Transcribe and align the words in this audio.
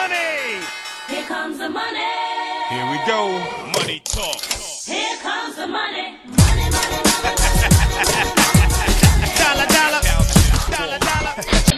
money. 0.00 0.64
Here 1.08 1.26
comes 1.26 1.58
the 1.58 1.68
money. 1.68 2.12
Here 2.72 2.86
we 2.92 2.98
go. 3.06 3.20
Money 3.76 4.00
talk. 4.04 4.40
Here 4.92 5.16
comes 5.26 5.56
the 5.56 5.66
money. 5.66 6.06
Money, 6.40 6.66
money, 6.76 7.00
money. 7.10 7.32
Dollar, 9.40 9.68
dollar. 9.76 10.00
Dollar, 10.76 10.98
dollar. 11.08 11.69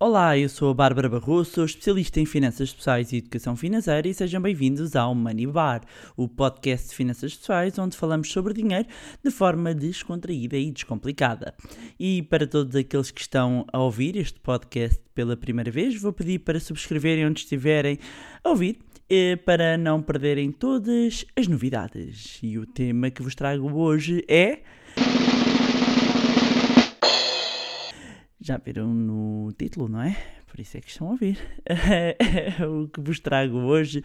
Olá, 0.00 0.36
eu 0.36 0.48
sou 0.48 0.70
a 0.70 0.74
Bárbara 0.74 1.08
Barroso, 1.08 1.52
sou 1.52 1.64
especialista 1.64 2.18
em 2.18 2.26
finanças 2.26 2.74
pessoais 2.74 3.12
e 3.12 3.18
educação 3.18 3.54
financeira 3.54 4.08
e 4.08 4.12
sejam 4.12 4.42
bem-vindos 4.42 4.96
ao 4.96 5.14
Money 5.14 5.46
Bar, 5.46 5.82
o 6.16 6.28
podcast 6.28 6.88
de 6.88 6.96
finanças 6.96 7.36
pessoais 7.36 7.78
onde 7.78 7.96
falamos 7.96 8.28
sobre 8.28 8.52
dinheiro 8.52 8.88
de 9.22 9.30
forma 9.30 9.72
descontraída 9.72 10.56
e 10.56 10.72
descomplicada. 10.72 11.54
E 11.98 12.22
para 12.22 12.44
todos 12.44 12.74
aqueles 12.74 13.12
que 13.12 13.20
estão 13.20 13.64
a 13.72 13.78
ouvir 13.78 14.16
este 14.16 14.40
podcast 14.40 15.00
pela 15.14 15.36
primeira 15.36 15.70
vez, 15.70 15.98
vou 16.02 16.12
pedir 16.12 16.40
para 16.40 16.58
subscreverem 16.58 17.26
onde 17.26 17.42
estiverem 17.42 17.96
a 18.42 18.50
ouvir 18.50 18.80
eh, 19.08 19.36
para 19.36 19.78
não 19.78 20.02
perderem 20.02 20.50
todas 20.50 21.24
as 21.36 21.46
novidades. 21.46 22.40
E 22.42 22.58
o 22.58 22.66
tema 22.66 23.10
que 23.10 23.22
vos 23.22 23.36
trago 23.36 23.72
hoje 23.72 24.24
é. 24.26 24.58
Já 28.46 28.58
viram 28.58 28.92
no 28.92 29.54
título, 29.58 29.88
não 29.88 30.02
é? 30.02 30.14
Por 30.46 30.60
isso 30.60 30.76
é 30.76 30.80
que 30.82 30.90
estão 30.90 31.08
a 31.08 31.10
ouvir. 31.12 31.38
o 32.84 32.88
que 32.88 33.00
vos 33.00 33.18
trago 33.18 33.56
hoje 33.56 34.02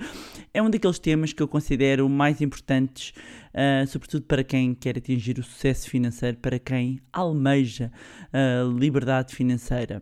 é 0.54 0.62
um 0.62 0.70
daqueles 0.70 0.98
temas 0.98 1.34
que 1.34 1.44
eu 1.44 1.48
considero 1.48 2.08
mais 2.08 2.40
importantes, 2.40 3.14
ah, 3.54 3.86
sobretudo 3.86 4.24
para 4.24 4.42
quem 4.42 4.74
quer 4.74 4.98
atingir 4.98 5.38
o 5.40 5.44
sucesso 5.44 5.90
financeiro, 5.90 6.38
para 6.38 6.58
quem 6.58 7.02
almeja 7.12 7.92
a 8.32 8.64
liberdade 8.80 9.36
financeira. 9.36 10.02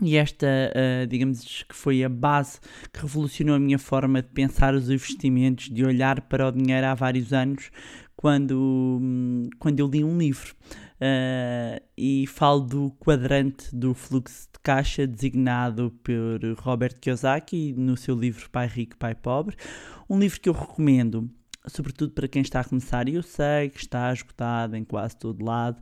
E 0.00 0.16
esta, 0.16 0.46
ah, 0.46 1.04
digamos 1.04 1.64
que 1.64 1.74
foi 1.74 2.04
a 2.04 2.08
base 2.08 2.60
que 2.92 3.00
revolucionou 3.00 3.56
a 3.56 3.58
minha 3.58 3.80
forma 3.80 4.22
de 4.22 4.28
pensar 4.28 4.76
os 4.76 4.88
investimentos, 4.88 5.68
de 5.68 5.84
olhar 5.84 6.20
para 6.20 6.46
o 6.46 6.52
dinheiro 6.52 6.86
há 6.86 6.94
vários 6.94 7.32
anos, 7.32 7.72
quando, 8.16 9.00
hum, 9.02 9.50
quando 9.58 9.80
eu 9.80 9.88
li 9.88 10.04
um 10.04 10.16
livro. 10.16 10.54
Ah, 11.00 11.80
e 11.96 12.26
falo 12.26 12.60
do 12.60 12.90
quadrante 12.98 13.74
do 13.74 13.94
fluxo 13.94 14.48
de 14.52 14.60
caixa 14.62 15.06
designado 15.06 15.90
por 16.02 16.40
Robert 16.58 16.98
Kiyosaki 17.00 17.74
no 17.76 17.96
seu 17.96 18.14
livro 18.14 18.48
Pai 18.50 18.66
Rico, 18.66 18.96
Pai 18.96 19.14
Pobre. 19.14 19.56
Um 20.08 20.18
livro 20.18 20.40
que 20.40 20.48
eu 20.48 20.52
recomendo, 20.52 21.30
sobretudo 21.66 22.12
para 22.12 22.28
quem 22.28 22.42
está 22.42 22.60
a 22.60 22.64
começar, 22.64 23.08
e 23.08 23.14
eu 23.14 23.22
sei 23.22 23.68
que 23.70 23.78
está 23.80 24.12
esgotado 24.12 24.76
em 24.76 24.84
quase 24.84 25.16
todo 25.16 25.44
lado. 25.44 25.80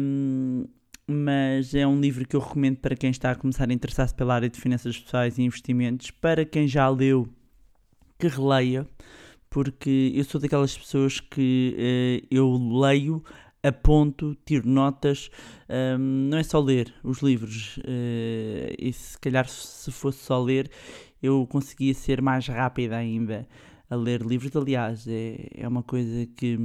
hum, 0.00 0.64
mas 1.08 1.72
é 1.72 1.86
um 1.86 2.00
livro 2.00 2.26
que 2.26 2.34
eu 2.34 2.40
recomendo 2.40 2.78
para 2.78 2.96
quem 2.96 3.10
está 3.10 3.30
a 3.30 3.36
começar 3.36 3.70
a 3.70 3.72
interessar-se 3.72 4.12
pela 4.14 4.34
área 4.34 4.48
de 4.48 4.60
finanças 4.60 4.98
pessoais 4.98 5.38
e 5.38 5.42
investimentos, 5.42 6.10
para 6.10 6.44
quem 6.44 6.66
já 6.66 6.88
leu, 6.88 7.28
que 8.18 8.26
releia, 8.26 8.88
porque 9.48 10.12
eu 10.14 10.24
sou 10.24 10.40
daquelas 10.40 10.76
pessoas 10.76 11.20
que 11.20 11.76
eh, 11.78 12.26
eu 12.28 12.50
leio, 12.56 13.22
aponto, 13.66 14.36
tiro 14.44 14.68
notas, 14.68 15.30
hum, 15.98 16.28
não 16.30 16.38
é 16.38 16.42
só 16.42 16.60
ler 16.60 16.92
os 17.02 17.22
livros, 17.22 17.78
eh, 17.86 18.74
e 18.78 18.92
se 18.92 19.18
calhar 19.18 19.48
se 19.48 19.90
fosse 19.90 20.18
só 20.18 20.42
ler, 20.42 20.70
eu 21.22 21.46
conseguia 21.46 21.94
ser 21.94 22.22
mais 22.22 22.46
rápida 22.46 22.96
ainda 22.96 23.46
a 23.90 23.96
ler 23.96 24.22
livros. 24.22 24.54
Aliás, 24.56 25.06
é, 25.08 25.48
é 25.54 25.66
uma 25.68 25.82
coisa 25.82 26.26
que, 26.36 26.58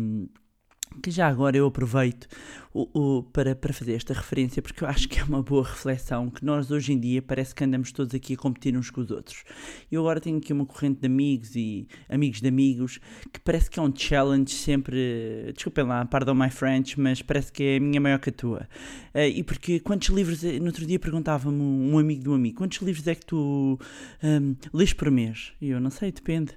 que 1.02 1.10
já 1.12 1.28
agora 1.28 1.56
eu 1.56 1.66
aproveito 1.66 2.28
o- 2.74 3.18
o- 3.20 3.24
para, 3.24 3.56
para 3.56 3.74
fazer 3.74 3.94
esta 3.94 4.14
referência, 4.14 4.62
porque 4.62 4.84
eu 4.84 4.88
acho 4.88 5.08
que 5.10 5.20
é 5.20 5.24
uma 5.24 5.42
boa 5.42 5.64
reflexão, 5.64 6.30
que 6.30 6.44
nós 6.44 6.72
hoje 6.72 6.94
em 6.94 7.00
dia 7.00 7.22
parece 7.22 7.54
que 7.56 7.64
andamos 7.64 7.92
todos 7.92 8.14
aqui 8.16 8.34
a 8.34 8.38
competir 8.38 8.76
uns 8.78 8.90
com 8.90 9.02
os 9.02 9.12
outros. 9.12 9.44
Eu 9.92 10.02
agora 10.02 10.20
tenho 10.22 10.38
aqui 10.38 10.52
uma 10.54 10.66
corrente 10.66 11.00
de 11.02 11.06
amigos 11.06 11.56
e 11.56 11.88
amigos 12.10 12.42
de 12.42 12.48
amigos, 12.48 13.00
que 13.32 13.40
parece 13.40 13.70
que 13.70 13.80
é 13.80 13.82
um 13.82 13.94
challenge 13.96 14.54
sempre, 14.54 15.52
desculpem 15.54 15.86
lá, 15.86 16.06
pardon 16.06 16.34
my 16.34 16.50
French, 16.50 17.00
mas 17.00 17.22
parece 17.22 17.52
que 17.52 17.64
é 17.64 17.78
a 17.78 17.80
minha 17.80 18.00
maior 18.00 18.20
que 18.20 18.30
a 18.30 18.34
tua. 18.34 18.68
Eh, 19.14 19.30
e 19.30 19.44
porque 19.44 19.80
quantos 19.80 20.10
livros, 20.10 20.44
é- 20.44 20.60
no 20.60 20.68
outro 20.68 20.86
dia 20.86 21.00
perguntava-me 21.00 21.62
um 21.62 21.98
amigo 21.98 22.24
de 22.24 22.30
um 22.30 22.34
amigo, 22.34 22.58
quantos 22.58 22.78
livros 22.80 23.06
é 23.08 23.16
que 23.16 23.26
tu 23.26 23.80
hum, 24.24 24.56
lês 24.74 24.94
por 24.94 25.10
mês? 25.12 25.52
E 25.62 25.70
eu, 25.70 25.80
não 25.80 25.90
sei, 25.90 26.12
depende. 26.12 26.52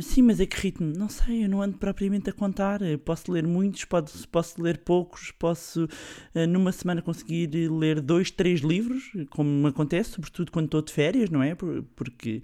Sim, 0.00 0.22
mas 0.22 0.40
a 0.40 0.46
que 0.46 0.56
ritmo? 0.58 0.90
Não 0.96 1.06
sei, 1.08 1.44
eu 1.44 1.48
não 1.50 1.60
ando 1.60 1.76
propriamente 1.76 2.30
a 2.30 2.32
contar. 2.32 2.80
Eu 2.80 2.98
Posso 2.98 3.30
ler 3.30 3.46
muitos, 3.46 3.84
posso, 3.84 4.26
posso 4.28 4.62
ler 4.62 4.78
poucos, 4.78 5.30
posso 5.32 5.86
eh, 6.34 6.46
numa 6.46 6.72
semana 6.72 7.02
conseguir 7.02 7.50
ler 7.70 8.00
dois, 8.00 8.30
três 8.30 8.60
livros, 8.60 9.04
como 9.28 9.50
me 9.50 9.68
acontece, 9.68 10.12
sobretudo 10.12 10.50
quando 10.50 10.64
estou 10.66 10.80
de 10.80 10.92
férias, 10.92 11.28
não 11.28 11.42
é? 11.42 11.54
Por- 11.54 11.82
Porque 11.94 12.40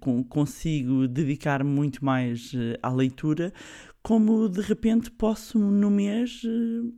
con- 0.00 0.22
consigo 0.24 1.08
dedicar 1.08 1.64
muito 1.64 2.04
mais 2.04 2.52
eh, 2.54 2.78
à 2.82 2.90
leitura. 2.92 3.52
Como 4.02 4.48
de 4.48 4.60
repente 4.60 5.10
posso 5.10 5.58
no 5.58 5.90
mês 5.90 6.40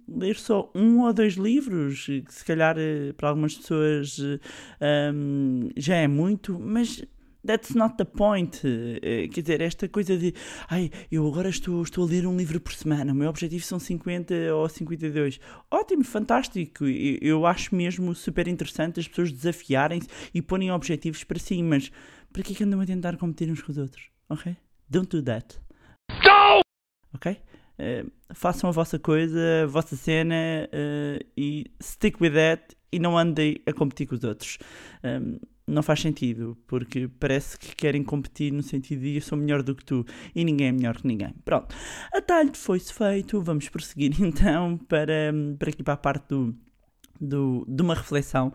ler 0.07 0.37
só 0.37 0.71
um 0.75 1.01
ou 1.01 1.13
dois 1.13 1.35
livros, 1.35 2.05
que 2.05 2.25
se 2.29 2.45
calhar 2.45 2.77
para 3.17 3.31
algumas 3.31 3.57
pessoas 3.57 4.19
um, 5.15 5.71
já 5.75 5.97
é 5.97 6.07
muito, 6.07 6.59
mas 6.59 7.03
That's 7.49 7.75
not 7.75 7.97
the 7.97 8.05
point. 8.05 8.61
Eh, 8.63 9.27
Quer 9.29 9.41
dizer, 9.41 9.61
esta 9.63 9.89
coisa 9.89 10.19
de 10.19 10.35
ai, 10.69 10.91
eu 11.11 11.27
agora 11.27 11.49
estou, 11.49 11.83
estou 11.83 12.05
a 12.05 12.07
ler 12.07 12.27
um 12.27 12.37
livro 12.37 12.61
por 12.61 12.75
semana, 12.75 13.11
o 13.11 13.15
meu 13.15 13.31
objetivo 13.31 13.65
são 13.65 13.79
50 13.79 14.55
ou 14.55 14.69
52. 14.69 15.41
Ótimo, 15.71 16.05
fantástico. 16.05 16.85
Eu, 16.85 17.47
acho 17.47 17.75
mesmo 17.75 18.15
super 18.15 18.47
interessante 18.49 19.01
as 19.01 19.09
pessoas 19.09 19.33
desafiarem-se 19.33 20.09
e 20.35 20.43
porem 20.43 20.71
objetivos 20.71 21.25
para 21.25 21.39
si, 21.39 21.63
mas 21.63 21.91
para 22.31 22.43
que 22.43 22.53
é 22.53 22.57
que 22.57 22.65
andam 22.65 22.83
a 22.83 22.85
tentar 22.85 23.17
competir 23.17 23.51
uns 23.51 23.63
com 23.63 23.73
os 23.73 23.79
outros? 23.79 24.11
Ok? 24.29 24.55
Don't 24.91 25.09
do 25.09 25.23
that. 25.23 25.59
Ok? 27.15 27.35
Eh, 27.79 28.05
façam 28.35 28.69
a 28.69 28.73
vossa 28.75 28.99
coisa, 28.99 29.63
a 29.63 29.67
vossa 29.67 29.97
cena 29.97 30.35
eh, 30.71 31.25
e 31.35 31.65
stick 31.83 32.21
with 32.21 32.35
that 32.35 32.77
e 32.93 32.99
não 32.99 33.17
andem 33.17 33.63
a 33.67 33.73
competir 33.73 34.07
com 34.07 34.17
os 34.17 34.25
outros. 34.25 34.59
Um, 35.03 35.39
não 35.69 35.83
faz 35.83 36.01
sentido, 36.01 36.57
porque 36.67 37.09
parece 37.21 37.59
que 37.59 37.75
querem 37.77 38.03
competir 38.03 38.53
no 38.53 38.63
sentido 38.63 39.01
de 39.03 39.17
eu 39.17 39.21
sou 39.23 39.39
melhor 39.39 39.63
do 39.63 39.75
que 39.75 39.85
tu 39.85 40.05
e 40.35 40.45
ninguém 40.45 40.69
é 40.69 40.73
melhor 40.73 40.97
que 40.97 41.07
ninguém. 41.07 41.35
Pronto, 41.45 41.75
atalho 42.13 42.53
foi-se 42.55 42.93
feito, 42.93 43.41
vamos 43.43 43.69
prosseguir 43.69 44.13
então 44.21 44.79
para, 44.89 45.33
para 45.59 45.71
aqui 45.71 45.83
para 45.83 45.95
a 45.95 45.97
parte 45.97 46.29
do, 46.29 46.55
do- 47.21 47.65
de 47.69 47.83
uma 47.83 47.95
reflexão 47.95 48.53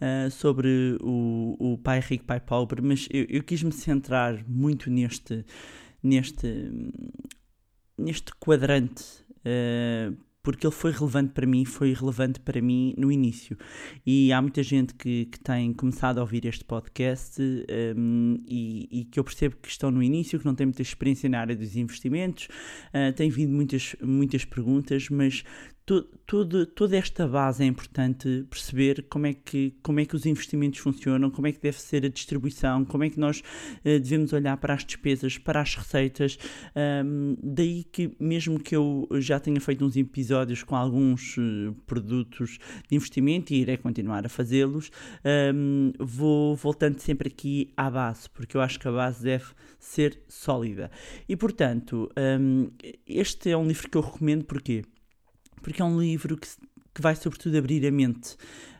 ah, 0.00 0.28
sobre 0.30 0.96
o, 1.00 1.56
o 1.58 1.78
pai 1.78 2.00
rico, 2.00 2.24
pai 2.24 2.40
pobre, 2.40 2.82
mas 2.82 3.08
eu, 3.10 3.26
eu 3.28 3.42
quis 3.42 3.62
me 3.62 3.72
centrar 3.72 4.44
muito 4.48 4.90
neste, 4.90 5.44
neste, 6.02 6.46
neste 7.98 8.32
quadrante. 8.36 9.04
ah, 9.44 10.12
porque 10.46 10.64
ele 10.64 10.72
foi 10.72 10.92
relevante 10.92 11.32
para 11.32 11.44
mim, 11.44 11.64
foi 11.64 11.92
relevante 11.92 12.38
para 12.38 12.62
mim 12.62 12.94
no 12.96 13.10
início. 13.10 13.58
E 14.06 14.32
há 14.32 14.40
muita 14.40 14.62
gente 14.62 14.94
que, 14.94 15.24
que 15.24 15.40
tem 15.40 15.72
começado 15.72 16.18
a 16.18 16.20
ouvir 16.20 16.46
este 16.46 16.64
podcast 16.64 17.42
um, 17.96 18.40
e, 18.46 19.00
e 19.00 19.04
que 19.06 19.18
eu 19.18 19.24
percebo 19.24 19.56
que 19.60 19.68
estão 19.68 19.90
no 19.90 20.00
início, 20.00 20.38
que 20.38 20.44
não 20.44 20.54
têm 20.54 20.66
muita 20.66 20.82
experiência 20.82 21.28
na 21.28 21.40
área 21.40 21.56
dos 21.56 21.74
investimentos, 21.74 22.46
uh, 22.94 23.12
têm 23.12 23.28
vindo 23.28 23.52
muitas, 23.52 23.96
muitas 24.00 24.44
perguntas, 24.44 25.08
mas 25.10 25.42
to, 25.86 26.02
todo, 26.26 26.66
toda 26.66 26.96
esta 26.96 27.26
base 27.28 27.62
é 27.62 27.66
importante 27.66 28.44
perceber 28.50 29.06
como 29.08 29.26
é, 29.26 29.32
que, 29.32 29.72
como 29.82 30.00
é 30.00 30.04
que 30.04 30.16
os 30.16 30.26
investimentos 30.26 30.80
funcionam, 30.80 31.30
como 31.30 31.46
é 31.46 31.52
que 31.52 31.60
deve 31.60 31.80
ser 31.80 32.04
a 32.04 32.08
distribuição, 32.08 32.84
como 32.84 33.04
é 33.04 33.10
que 33.10 33.18
nós 33.18 33.38
uh, 33.38 33.82
devemos 33.84 34.32
olhar 34.32 34.56
para 34.56 34.74
as 34.74 34.84
despesas, 34.84 35.38
para 35.38 35.60
as 35.60 35.76
receitas. 35.76 36.36
Um, 36.74 37.36
daí 37.40 37.84
que, 37.84 38.14
mesmo 38.18 38.58
que 38.58 38.74
eu 38.74 39.08
já 39.12 39.38
tenha 39.38 39.60
feito 39.60 39.84
uns 39.84 39.96
episódios 39.96 40.64
com 40.64 40.74
alguns 40.74 41.36
uh, 41.38 41.72
produtos 41.86 42.58
de 42.88 42.96
investimento 42.96 43.54
e 43.54 43.60
irei 43.60 43.76
continuar 43.76 44.26
a 44.26 44.28
fazê-los, 44.28 44.90
um, 45.54 45.92
vou 46.00 46.56
voltando 46.56 46.98
sempre 46.98 47.28
aqui 47.28 47.72
à 47.76 47.88
base, 47.88 48.28
porque 48.30 48.56
eu 48.56 48.60
acho 48.60 48.80
que 48.80 48.88
a 48.88 48.92
base 48.92 49.22
deve 49.22 49.44
ser 49.78 50.20
sólida. 50.26 50.90
E 51.28 51.36
portanto, 51.36 52.10
um, 52.40 52.70
este 53.06 53.50
é 53.50 53.56
um 53.56 53.68
livro 53.68 53.88
que 53.88 53.96
eu 53.96 54.02
recomendo 54.02 54.44
porque 54.44 54.82
porque 55.62 55.82
é 55.82 55.84
um 55.84 56.00
livro 56.00 56.36
que, 56.36 56.48
que 56.94 57.00
vai 57.00 57.14
sobretudo 57.16 57.56
abrir 57.56 57.86
a 57.86 57.90
mente, 57.90 58.36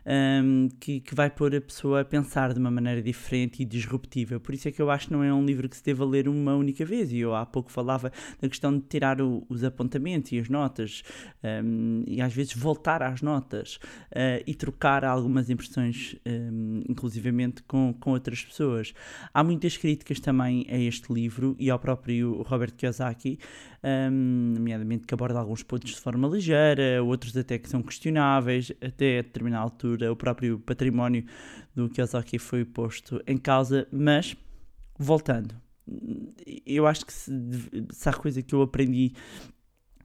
um, 0.07 0.69
que, 0.79 1.01
que 1.01 1.13
vai 1.13 1.29
pôr 1.29 1.53
a 1.53 1.59
pessoa 1.59 2.01
a 2.01 2.05
pensar 2.05 2.53
de 2.53 2.59
uma 2.59 2.71
maneira 2.71 3.01
diferente 3.01 3.61
e 3.61 3.65
disruptiva. 3.65 4.39
Por 4.39 4.53
isso 4.53 4.67
é 4.69 4.71
que 4.71 4.81
eu 4.81 4.89
acho 4.89 5.07
que 5.07 5.13
não 5.13 5.23
é 5.23 5.33
um 5.33 5.45
livro 5.45 5.67
que 5.67 5.75
se 5.75 5.83
deva 5.83 6.05
ler 6.05 6.29
uma 6.29 6.55
única 6.55 6.85
vez. 6.85 7.11
E 7.11 7.19
eu 7.19 7.35
há 7.35 7.45
pouco 7.45 7.71
falava 7.71 8.11
da 8.41 8.47
questão 8.47 8.77
de 8.77 8.85
tirar 8.85 9.21
o- 9.21 9.45
os 9.49 9.63
apontamentos 9.63 10.31
e 10.31 10.39
as 10.39 10.47
notas, 10.47 11.03
um, 11.43 12.03
e 12.07 12.21
às 12.21 12.33
vezes 12.33 12.53
voltar 12.55 13.03
às 13.03 13.21
notas 13.21 13.75
uh, 14.11 14.41
e 14.47 14.55
trocar 14.55 15.03
algumas 15.03 15.49
impressões, 15.49 16.15
um, 16.25 16.83
inclusivamente 16.87 17.63
com, 17.63 17.93
com 17.99 18.11
outras 18.11 18.43
pessoas. 18.45 18.93
Há 19.33 19.43
muitas 19.43 19.75
críticas 19.75 20.19
também 20.19 20.65
a 20.69 20.77
este 20.77 21.11
livro 21.11 21.55
e 21.59 21.69
ao 21.69 21.79
próprio 21.79 22.41
Robert 22.43 22.73
Kiyosaki, 22.75 23.39
um, 23.83 24.53
nomeadamente 24.55 25.05
que 25.05 25.13
aborda 25.13 25.39
alguns 25.39 25.63
pontos 25.63 25.91
de 25.91 25.99
forma 25.99 26.27
ligeira, 26.27 27.03
outros 27.03 27.35
até 27.35 27.57
que 27.57 27.69
são 27.69 27.81
questionáveis, 27.81 28.71
até 28.81 29.19
a 29.19 29.21
determinada 29.21 29.63
altura 29.63 29.96
altura 29.97 30.11
o 30.11 30.15
próprio 30.15 30.59
património 30.59 31.25
do 31.75 31.89
Kiyosaki 31.89 32.37
foi 32.37 32.63
posto 32.63 33.21
em 33.25 33.37
causa, 33.37 33.87
mas 33.91 34.35
voltando, 34.97 35.55
eu 36.65 36.85
acho 36.85 37.05
que 37.05 37.13
se, 37.13 37.31
se 37.91 38.09
há 38.09 38.13
coisa 38.13 38.41
que 38.41 38.53
eu 38.53 38.61
aprendi 38.61 39.13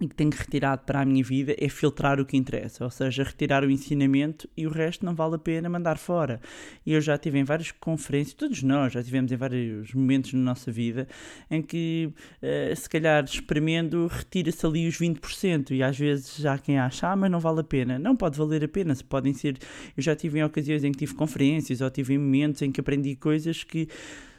e 0.00 0.08
que 0.08 0.14
tenho 0.14 0.30
retirado 0.30 0.82
para 0.84 1.00
a 1.00 1.04
minha 1.04 1.22
vida 1.22 1.54
é 1.58 1.68
filtrar 1.68 2.20
o 2.20 2.26
que 2.26 2.36
interessa, 2.36 2.84
ou 2.84 2.90
seja, 2.90 3.22
retirar 3.22 3.62
o 3.64 3.70
ensinamento 3.70 4.48
e 4.56 4.66
o 4.66 4.70
resto 4.70 5.04
não 5.04 5.14
vale 5.14 5.36
a 5.36 5.38
pena 5.38 5.68
mandar 5.68 5.98
fora. 5.98 6.40
E 6.84 6.92
eu 6.92 7.00
já 7.00 7.16
tive 7.16 7.38
em 7.38 7.44
várias 7.44 7.70
conferências, 7.70 8.34
todos 8.34 8.62
nós 8.62 8.92
já 8.92 9.02
tivemos 9.02 9.30
em 9.30 9.36
vários 9.36 9.94
momentos 9.94 10.32
na 10.32 10.40
nossa 10.40 10.72
vida 10.72 11.06
em 11.50 11.62
que 11.62 12.10
uh, 12.42 12.74
se 12.74 12.88
calhar 12.88 13.24
experimento 13.24 14.06
retira-se 14.08 14.64
ali 14.66 14.88
os 14.88 14.98
20% 14.98 15.70
e 15.70 15.82
às 15.82 15.98
vezes 15.98 16.36
já 16.36 16.58
quem 16.58 16.78
acha, 16.78 17.08
ah, 17.08 17.16
mas 17.16 17.30
não 17.30 17.40
vale 17.40 17.60
a 17.60 17.64
pena. 17.64 17.98
Não 17.98 18.16
pode 18.16 18.36
valer 18.36 18.64
a 18.64 18.68
pena, 18.68 18.94
se 18.94 19.04
podem 19.04 19.32
ser. 19.32 19.58
Eu 19.96 20.02
já 20.02 20.16
tive 20.16 20.38
em 20.38 20.44
ocasiões 20.44 20.84
em 20.84 20.92
que 20.92 20.98
tive 20.98 21.14
conferências 21.14 21.80
ou 21.80 21.90
tive 21.90 22.14
em 22.14 22.18
momentos 22.18 22.62
em 22.62 22.72
que 22.72 22.80
aprendi 22.80 23.14
coisas 23.16 23.62
que 23.62 23.88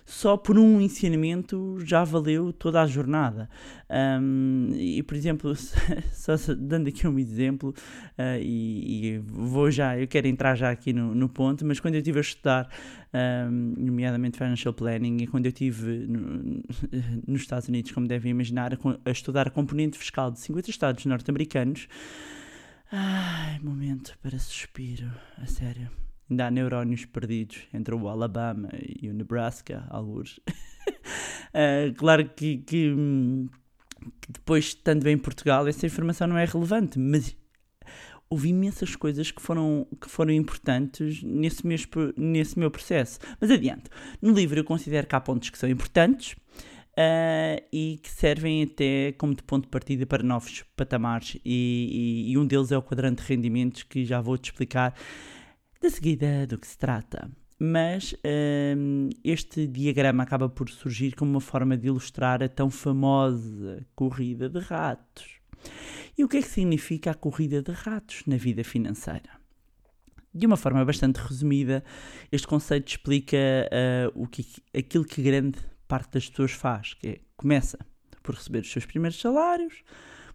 só 0.05 0.35
por 0.35 0.57
um 0.57 0.81
ensinamento 0.81 1.77
já 1.85 2.03
valeu 2.03 2.51
toda 2.51 2.81
a 2.81 2.87
jornada. 2.87 3.49
Um, 3.89 4.71
e, 4.73 5.01
por 5.03 5.15
exemplo, 5.15 5.55
só 6.11 6.33
dando 6.57 6.89
aqui 6.89 7.07
um 7.07 7.17
exemplo, 7.17 7.69
uh, 8.17 8.39
e, 8.41 9.15
e, 9.15 9.17
vou 9.19 9.71
já, 9.71 9.97
eu 9.97 10.07
quero 10.07 10.27
entrar 10.27 10.55
já 10.55 10.71
aqui 10.71 10.91
no, 10.91 11.15
no 11.15 11.29
ponto, 11.29 11.65
mas 11.65 11.79
quando 11.79 11.95
eu 11.95 11.99
estive 11.99 12.19
a 12.19 12.21
estudar, 12.21 12.69
um, 13.13 13.73
nomeadamente 13.77 14.37
Financial 14.37 14.73
Planning, 14.73 15.23
e 15.23 15.27
quando 15.27 15.45
eu 15.45 15.49
estive 15.49 16.07
no, 16.07 16.63
nos 17.27 17.41
Estados 17.41 17.67
Unidos, 17.67 17.91
como 17.91 18.07
devem 18.07 18.31
imaginar, 18.31 18.73
a, 18.73 18.77
a 19.05 19.11
estudar 19.11 19.47
a 19.47 19.51
componente 19.51 19.97
fiscal 19.97 20.31
de 20.31 20.39
50 20.39 20.69
estados 20.69 21.05
norte-americanos, 21.05 21.87
ai, 22.91 23.59
momento 23.59 24.17
para 24.21 24.37
suspiro, 24.37 25.09
a 25.37 25.45
sério 25.45 26.02
ainda 26.29 26.47
há 26.47 26.51
neurónios 26.51 27.05
perdidos 27.05 27.67
entre 27.73 27.93
o 27.95 28.07
Alabama 28.07 28.69
e 29.01 29.09
o 29.09 29.13
Nebraska, 29.13 29.85
alguns. 29.89 30.37
uh, 30.37 31.93
claro 31.97 32.29
que, 32.29 32.57
que, 32.57 32.93
que, 34.21 34.29
depois, 34.29 34.65
estando 34.65 35.07
em 35.07 35.17
Portugal, 35.17 35.67
essa 35.67 35.85
informação 35.85 36.27
não 36.27 36.37
é 36.37 36.45
relevante, 36.45 36.99
mas 36.99 37.35
houve 38.29 38.49
imensas 38.49 38.95
coisas 38.95 39.29
que 39.29 39.41
foram, 39.41 39.87
que 40.01 40.09
foram 40.09 40.31
importantes 40.31 41.21
nesse, 41.21 41.65
meu, 41.65 41.77
nesse 42.17 42.57
meu 42.57 42.71
processo. 42.71 43.19
Mas 43.39 43.51
adiante, 43.51 43.89
no 44.21 44.31
livro 44.33 44.59
eu 44.59 44.63
considero 44.63 45.05
que 45.05 45.15
há 45.15 45.21
pontos 45.21 45.49
que 45.49 45.57
são 45.57 45.69
importantes. 45.69 46.35
Uh, 46.95 47.57
e 47.73 47.99
que 48.03 48.09
servem 48.11 48.61
até 48.61 49.13
como 49.13 49.33
de 49.33 49.41
ponto 49.41 49.63
de 49.63 49.69
partida 49.69 50.05
para 50.05 50.21
novos 50.21 50.63
patamares, 50.75 51.39
e, 51.43 52.27
e, 52.27 52.31
e 52.31 52.37
um 52.37 52.45
deles 52.45 52.71
é 52.71 52.77
o 52.77 52.83
quadrante 52.83 53.23
de 53.23 53.27
rendimentos, 53.27 53.81
que 53.81 54.05
já 54.05 54.21
vou 54.21 54.37
te 54.37 54.51
explicar 54.51 54.93
de 55.83 55.89
seguida 55.89 56.47
do 56.47 56.57
que 56.57 56.65
se 56.65 56.77
trata. 56.77 57.29
Mas 57.59 58.15
um, 58.77 59.09
este 59.21 59.67
diagrama 59.67 60.23
acaba 60.23 60.47
por 60.47 60.69
surgir 60.69 61.13
como 61.13 61.31
uma 61.31 61.41
forma 61.41 61.75
de 61.75 61.87
ilustrar 61.87 62.41
a 62.41 62.47
tão 62.47 62.69
famosa 62.69 63.85
corrida 63.93 64.47
de 64.49 64.59
ratos. 64.59 65.41
E 66.17 66.23
o 66.23 66.29
que 66.29 66.37
é 66.37 66.41
que 66.41 66.47
significa 66.47 67.11
a 67.11 67.13
corrida 67.13 67.61
de 67.61 67.71
ratos 67.73 68.23
na 68.25 68.37
vida 68.37 68.63
financeira? 68.63 69.29
De 70.33 70.45
uma 70.45 70.55
forma 70.55 70.83
bastante 70.85 71.17
resumida, 71.17 71.83
este 72.31 72.47
conceito 72.47 72.87
explica 72.87 73.37
uh, 73.37 74.23
o 74.23 74.25
que, 74.25 74.45
aquilo 74.73 75.03
que 75.03 75.21
grande 75.21 75.59
parte 75.85 76.13
das 76.13 76.29
pessoas 76.29 76.53
faz, 76.53 76.93
que 76.93 77.07
é, 77.07 77.19
começa 77.35 77.77
por 78.23 78.35
receber 78.35 78.59
os 78.59 78.71
seus 78.71 78.85
primeiros 78.85 79.19
salários, 79.19 79.83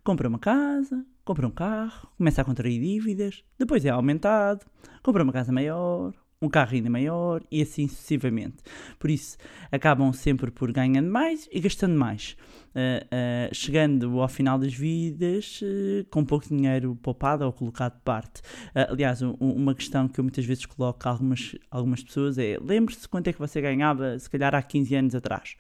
compra 0.04 0.28
uma 0.28 0.38
casa, 0.38 1.04
compra 1.28 1.46
um 1.46 1.50
carro, 1.50 2.08
começa 2.16 2.40
a 2.40 2.44
contrair 2.44 2.80
dívidas, 2.80 3.44
depois 3.58 3.84
é 3.84 3.90
aumentado, 3.90 4.64
compra 5.02 5.22
uma 5.22 5.30
casa 5.30 5.52
maior, 5.52 6.14
um 6.40 6.48
carro 6.48 6.72
ainda 6.72 6.88
maior 6.88 7.42
e 7.52 7.60
assim 7.60 7.86
sucessivamente. 7.86 8.56
Por 8.98 9.10
isso, 9.10 9.36
acabam 9.70 10.10
sempre 10.14 10.50
por 10.50 10.72
ganhando 10.72 11.10
mais 11.10 11.46
e 11.52 11.60
gastando 11.60 11.98
mais, 11.98 12.34
uh, 12.68 13.04
uh, 13.04 13.54
chegando 13.54 14.18
ao 14.22 14.28
final 14.28 14.58
das 14.58 14.72
vidas 14.72 15.60
uh, 15.60 16.06
com 16.08 16.24
pouco 16.24 16.48
dinheiro 16.48 16.96
poupado 17.02 17.44
ou 17.44 17.52
colocado 17.52 17.96
de 17.96 18.00
parte. 18.00 18.40
aliás, 18.74 19.20
um, 19.20 19.34
uma 19.38 19.74
questão 19.74 20.08
que 20.08 20.18
eu 20.20 20.24
muitas 20.24 20.46
vezes 20.46 20.64
coloco 20.64 21.06
a 21.06 21.10
algumas, 21.10 21.54
algumas 21.70 22.02
pessoas 22.02 22.38
é: 22.38 22.56
lembre-se 22.58 23.06
quanto 23.06 23.28
é 23.28 23.34
que 23.34 23.38
você 23.38 23.60
ganhava, 23.60 24.18
se 24.18 24.30
calhar, 24.30 24.54
há 24.54 24.62
15 24.62 24.94
anos 24.94 25.14
atrás. 25.14 25.58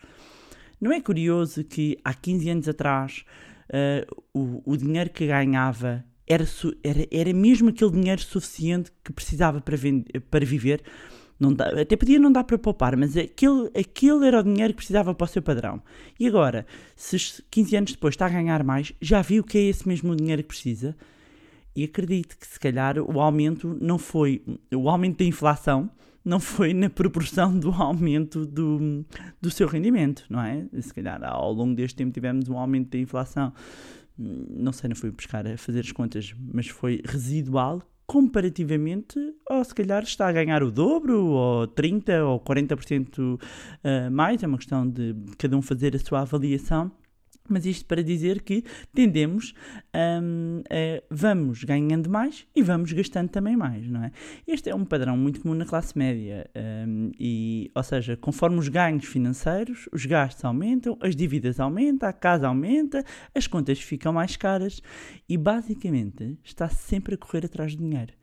Não 0.80 0.92
é 0.92 1.00
curioso 1.00 1.62
que 1.62 1.98
há 2.04 2.14
15 2.14 2.50
anos 2.50 2.68
atrás 2.68 3.24
uh, 3.70 4.22
o, 4.34 4.62
o 4.72 4.76
dinheiro 4.76 5.10
que 5.10 5.26
ganhava 5.26 6.04
era, 6.26 6.44
era, 6.82 7.06
era 7.10 7.32
mesmo 7.32 7.70
aquele 7.70 7.90
dinheiro 7.92 8.20
suficiente 8.20 8.92
que 9.02 9.12
precisava 9.12 9.60
para, 9.60 9.76
para 10.30 10.44
viver. 10.44 10.82
Não 11.40 11.54
dá, 11.54 11.68
até 11.80 11.96
podia 11.96 12.18
não 12.18 12.32
dar 12.32 12.42
para 12.42 12.58
poupar, 12.58 12.96
mas 12.96 13.16
aquele, 13.16 13.70
aquele 13.78 14.26
era 14.26 14.40
o 14.40 14.42
dinheiro 14.42 14.72
que 14.72 14.78
precisava 14.78 15.14
para 15.14 15.24
o 15.24 15.28
seu 15.28 15.40
padrão. 15.40 15.80
E 16.18 16.26
agora, 16.26 16.66
se 16.96 17.16
15 17.48 17.76
anos 17.76 17.92
depois 17.92 18.14
está 18.14 18.26
a 18.26 18.30
ganhar 18.30 18.64
mais, 18.64 18.92
já 19.00 19.22
viu 19.22 19.44
que 19.44 19.56
é 19.56 19.62
esse 19.62 19.86
mesmo 19.86 20.16
dinheiro 20.16 20.42
que 20.42 20.48
precisa? 20.48 20.96
E 21.76 21.84
acredito 21.84 22.36
que 22.36 22.46
se 22.46 22.58
calhar 22.58 22.98
o 22.98 23.20
aumento 23.20 23.78
não 23.80 23.98
foi 23.98 24.42
o 24.74 24.88
aumento 24.88 25.18
da 25.18 25.24
inflação, 25.24 25.88
não 26.28 26.38
foi 26.38 26.74
na 26.74 26.90
proporção 26.90 27.58
do 27.58 27.70
aumento 27.72 28.44
do, 28.44 29.02
do 29.40 29.50
seu 29.50 29.66
rendimento, 29.66 30.24
não 30.28 30.40
é? 30.40 30.66
Se 30.78 30.92
calhar 30.92 31.24
ao 31.24 31.50
longo 31.52 31.74
deste 31.74 31.96
tempo 31.96 32.12
tivemos 32.12 32.50
um 32.50 32.58
aumento 32.58 32.90
da 32.90 32.98
inflação, 32.98 33.50
não 34.18 34.70
sei, 34.70 34.88
não 34.88 34.96
fui 34.96 35.10
buscar 35.10 35.46
a 35.46 35.56
fazer 35.56 35.80
as 35.80 35.90
contas, 35.90 36.34
mas 36.38 36.68
foi 36.68 37.00
residual 37.02 37.82
comparativamente, 38.06 39.18
ou 39.48 39.64
se 39.64 39.74
calhar 39.74 40.02
está 40.02 40.28
a 40.28 40.32
ganhar 40.32 40.62
o 40.62 40.70
dobro, 40.70 41.24
ou 41.24 41.68
30% 41.68 42.26
ou 42.26 42.40
40% 42.40 43.40
eh, 43.84 44.10
mais, 44.10 44.42
é 44.42 44.46
uma 44.46 44.58
questão 44.58 44.88
de 44.88 45.14
cada 45.38 45.56
um 45.56 45.62
fazer 45.62 45.94
a 45.96 45.98
sua 45.98 46.20
avaliação 46.20 46.90
mas 47.48 47.66
isto 47.66 47.84
para 47.86 48.02
dizer 48.02 48.42
que 48.42 48.64
tendemos, 48.94 49.54
um, 50.22 50.62
a, 50.70 51.02
vamos 51.10 51.64
ganhando 51.64 52.08
mais 52.08 52.46
e 52.54 52.62
vamos 52.62 52.92
gastando 52.92 53.28
também 53.28 53.56
mais, 53.56 53.88
não 53.88 54.04
é? 54.04 54.12
Este 54.46 54.70
é 54.70 54.74
um 54.74 54.84
padrão 54.84 55.16
muito 55.16 55.40
comum 55.40 55.54
na 55.54 55.64
classe 55.64 55.96
média, 55.96 56.48
um, 56.86 57.10
e, 57.18 57.70
ou 57.74 57.82
seja, 57.82 58.16
conforme 58.16 58.58
os 58.58 58.68
ganhos 58.68 59.04
financeiros, 59.04 59.88
os 59.92 60.04
gastos 60.06 60.44
aumentam, 60.44 60.96
as 61.00 61.14
dívidas 61.14 61.60
aumentam, 61.60 62.08
a 62.08 62.12
casa 62.12 62.48
aumenta, 62.48 63.04
as 63.34 63.46
contas 63.46 63.80
ficam 63.80 64.12
mais 64.12 64.36
caras 64.36 64.82
e 65.28 65.36
basicamente 65.36 66.38
está 66.44 66.68
sempre 66.68 67.14
a 67.14 67.18
correr 67.18 67.44
atrás 67.44 67.74
do 67.74 67.82
dinheiro. 67.82 68.17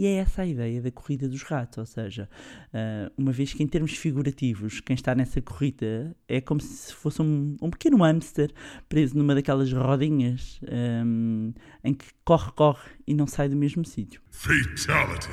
E 0.00 0.06
é 0.06 0.14
essa 0.14 0.40
a 0.40 0.46
ideia 0.46 0.80
da 0.80 0.90
corrida 0.90 1.28
dos 1.28 1.42
ratos, 1.42 1.76
ou 1.76 1.84
seja, 1.84 2.26
uh, 2.72 3.12
uma 3.18 3.32
vez 3.32 3.52
que 3.52 3.62
em 3.62 3.66
termos 3.66 3.94
figurativos, 3.98 4.80
quem 4.80 4.94
está 4.94 5.14
nessa 5.14 5.42
corrida 5.42 6.16
é 6.26 6.40
como 6.40 6.58
se 6.58 6.94
fosse 6.94 7.20
um, 7.20 7.54
um 7.60 7.68
pequeno 7.68 7.98
hamster 7.98 8.50
preso 8.88 9.14
numa 9.14 9.34
daquelas 9.34 9.70
rodinhas 9.70 10.58
um, 11.04 11.52
em 11.84 11.92
que 11.92 12.06
corre, 12.24 12.50
corre 12.52 12.88
e 13.06 13.12
não 13.12 13.26
sai 13.26 13.50
do 13.50 13.56
mesmo 13.56 13.84
sítio. 13.84 14.22
Fatality. 14.30 15.28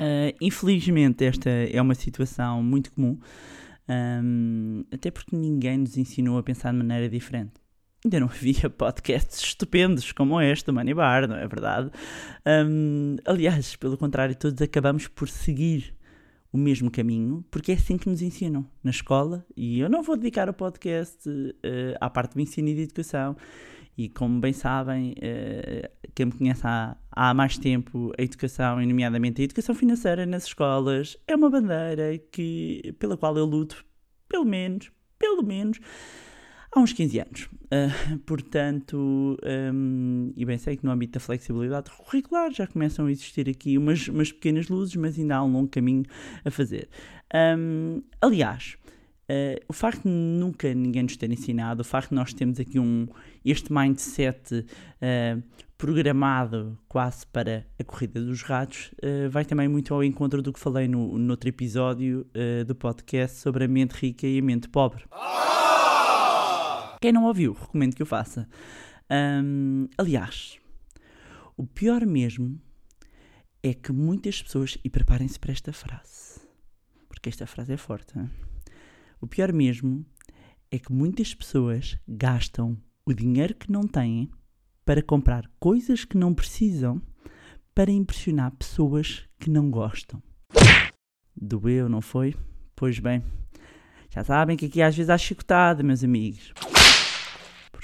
Uh, 0.00 0.36
infelizmente, 0.40 1.24
esta 1.24 1.50
é 1.50 1.82
uma 1.82 1.96
situação 1.96 2.62
muito 2.62 2.92
comum, 2.92 3.18
um, 3.88 4.84
até 4.92 5.10
porque 5.10 5.34
ninguém 5.34 5.78
nos 5.78 5.96
ensinou 5.96 6.38
a 6.38 6.44
pensar 6.44 6.70
de 6.70 6.78
maneira 6.78 7.08
diferente 7.08 7.59
ainda 8.04 8.20
não 8.20 8.28
havia 8.28 8.68
podcasts 8.70 9.40
estupendos 9.40 10.12
como 10.12 10.40
este 10.40 10.66
do 10.66 10.72
Money 10.72 10.94
Bar, 10.94 11.28
não 11.28 11.36
é 11.36 11.46
verdade? 11.46 11.90
Um, 12.46 13.16
aliás, 13.24 13.76
pelo 13.76 13.96
contrário, 13.96 14.34
todos 14.34 14.60
acabamos 14.62 15.06
por 15.06 15.28
seguir 15.28 15.94
o 16.52 16.58
mesmo 16.58 16.90
caminho, 16.90 17.44
porque 17.50 17.72
é 17.72 17.74
assim 17.76 17.96
que 17.96 18.08
nos 18.08 18.22
ensinam 18.22 18.66
na 18.82 18.90
escola. 18.90 19.44
E 19.56 19.78
eu 19.78 19.88
não 19.88 20.02
vou 20.02 20.16
dedicar 20.16 20.48
o 20.48 20.52
podcast 20.52 21.28
uh, 21.28 21.54
à 22.00 22.10
parte 22.10 22.34
do 22.34 22.40
ensino 22.40 22.68
e 22.68 22.74
de 22.74 22.82
educação. 22.82 23.36
E 23.96 24.08
como 24.08 24.40
bem 24.40 24.52
sabem, 24.52 25.12
uh, 25.12 26.10
quem 26.14 26.26
me 26.26 26.32
conhece 26.32 26.62
há, 26.64 26.96
há 27.10 27.34
mais 27.34 27.58
tempo, 27.58 28.12
a 28.18 28.22
educação, 28.22 28.82
e 28.82 28.86
nomeadamente 28.86 29.42
a 29.42 29.44
educação 29.44 29.74
financeira 29.74 30.26
nas 30.26 30.46
escolas, 30.46 31.16
é 31.28 31.36
uma 31.36 31.50
bandeira 31.50 32.18
que, 32.32 32.94
pela 32.98 33.16
qual 33.16 33.36
eu 33.36 33.44
luto, 33.44 33.84
pelo 34.28 34.44
menos, 34.44 34.90
pelo 35.18 35.42
menos, 35.42 35.78
há 36.72 36.80
uns 36.80 36.92
15 36.92 37.20
anos. 37.20 37.48
Uh, 37.64 38.18
portanto, 38.26 39.36
um, 39.72 40.32
e 40.36 40.44
bem 40.44 40.58
sei 40.58 40.76
que 40.76 40.84
no 40.84 40.90
âmbito 40.90 41.14
da 41.14 41.20
flexibilidade 41.20 41.90
curricular 41.90 42.52
já 42.52 42.66
começam 42.66 43.06
a 43.06 43.12
existir 43.12 43.48
aqui 43.48 43.78
umas, 43.78 44.08
umas 44.08 44.32
pequenas 44.32 44.68
luzes, 44.68 44.96
mas 44.96 45.18
ainda 45.18 45.36
há 45.36 45.44
um 45.44 45.52
longo 45.52 45.68
caminho 45.68 46.04
a 46.44 46.50
fazer. 46.50 46.88
Um, 47.34 48.02
aliás, 48.20 48.76
Uh, 49.30 49.62
o 49.68 49.72
facto 49.72 50.02
de 50.02 50.08
nunca 50.08 50.74
ninguém 50.74 51.04
nos 51.04 51.16
ter 51.16 51.30
ensinado, 51.30 51.82
o 51.82 51.84
facto 51.84 52.08
de 52.08 52.16
nós 52.16 52.34
termos 52.34 52.58
aqui 52.58 52.80
um, 52.80 53.06
este 53.44 53.72
mindset 53.72 54.56
uh, 54.56 55.42
programado 55.78 56.76
quase 56.88 57.24
para 57.28 57.64
a 57.78 57.84
corrida 57.84 58.20
dos 58.20 58.42
ratos, 58.42 58.90
uh, 59.04 59.30
vai 59.30 59.44
também 59.44 59.68
muito 59.68 59.94
ao 59.94 60.02
encontro 60.02 60.42
do 60.42 60.52
que 60.52 60.58
falei 60.58 60.88
no, 60.88 61.16
no 61.16 61.30
outro 61.30 61.48
episódio 61.48 62.26
do 62.66 62.74
podcast 62.74 63.36
sobre 63.36 63.66
a 63.66 63.68
mente 63.68 63.92
rica 63.92 64.26
e 64.26 64.40
a 64.40 64.42
mente 64.42 64.68
pobre. 64.68 65.04
Quem 67.00 67.12
não 67.12 67.24
ouviu, 67.24 67.54
recomendo 67.54 67.96
que 67.96 68.02
o 68.02 68.06
faça. 68.06 68.46
Um, 69.10 69.88
aliás, 69.96 70.58
o 71.56 71.66
pior 71.66 72.04
mesmo 72.04 72.60
é 73.62 73.72
que 73.72 73.90
muitas 73.90 74.42
pessoas, 74.42 74.76
e 74.84 74.90
preparem-se 74.90 75.38
para 75.38 75.52
esta 75.52 75.72
frase, 75.72 76.40
porque 77.08 77.28
esta 77.28 77.46
frase 77.46 77.72
é 77.72 77.76
forte. 77.76 78.18
hein? 78.18 78.30
O 79.20 79.26
pior 79.26 79.52
mesmo 79.52 80.04
é 80.70 80.78
que 80.78 80.92
muitas 80.92 81.34
pessoas 81.34 81.98
gastam 82.06 82.76
o 83.04 83.12
dinheiro 83.12 83.54
que 83.54 83.72
não 83.72 83.86
têm 83.88 84.30
para 84.84 85.02
comprar 85.02 85.50
coisas 85.58 86.04
que 86.04 86.16
não 86.16 86.34
precisam 86.34 87.00
para 87.74 87.90
impressionar 87.90 88.50
pessoas 88.52 89.24
que 89.38 89.48
não 89.48 89.70
gostam. 89.70 90.22
Doeu, 91.34 91.88
não 91.88 92.00
foi? 92.00 92.34
Pois 92.76 92.98
bem, 92.98 93.22
já 94.10 94.22
sabem 94.22 94.56
que 94.56 94.66
aqui 94.66 94.82
às 94.82 94.96
vezes 94.96 95.10
há 95.10 95.16
chicotada, 95.16 95.82
meus 95.82 96.04
amigos. 96.04 96.52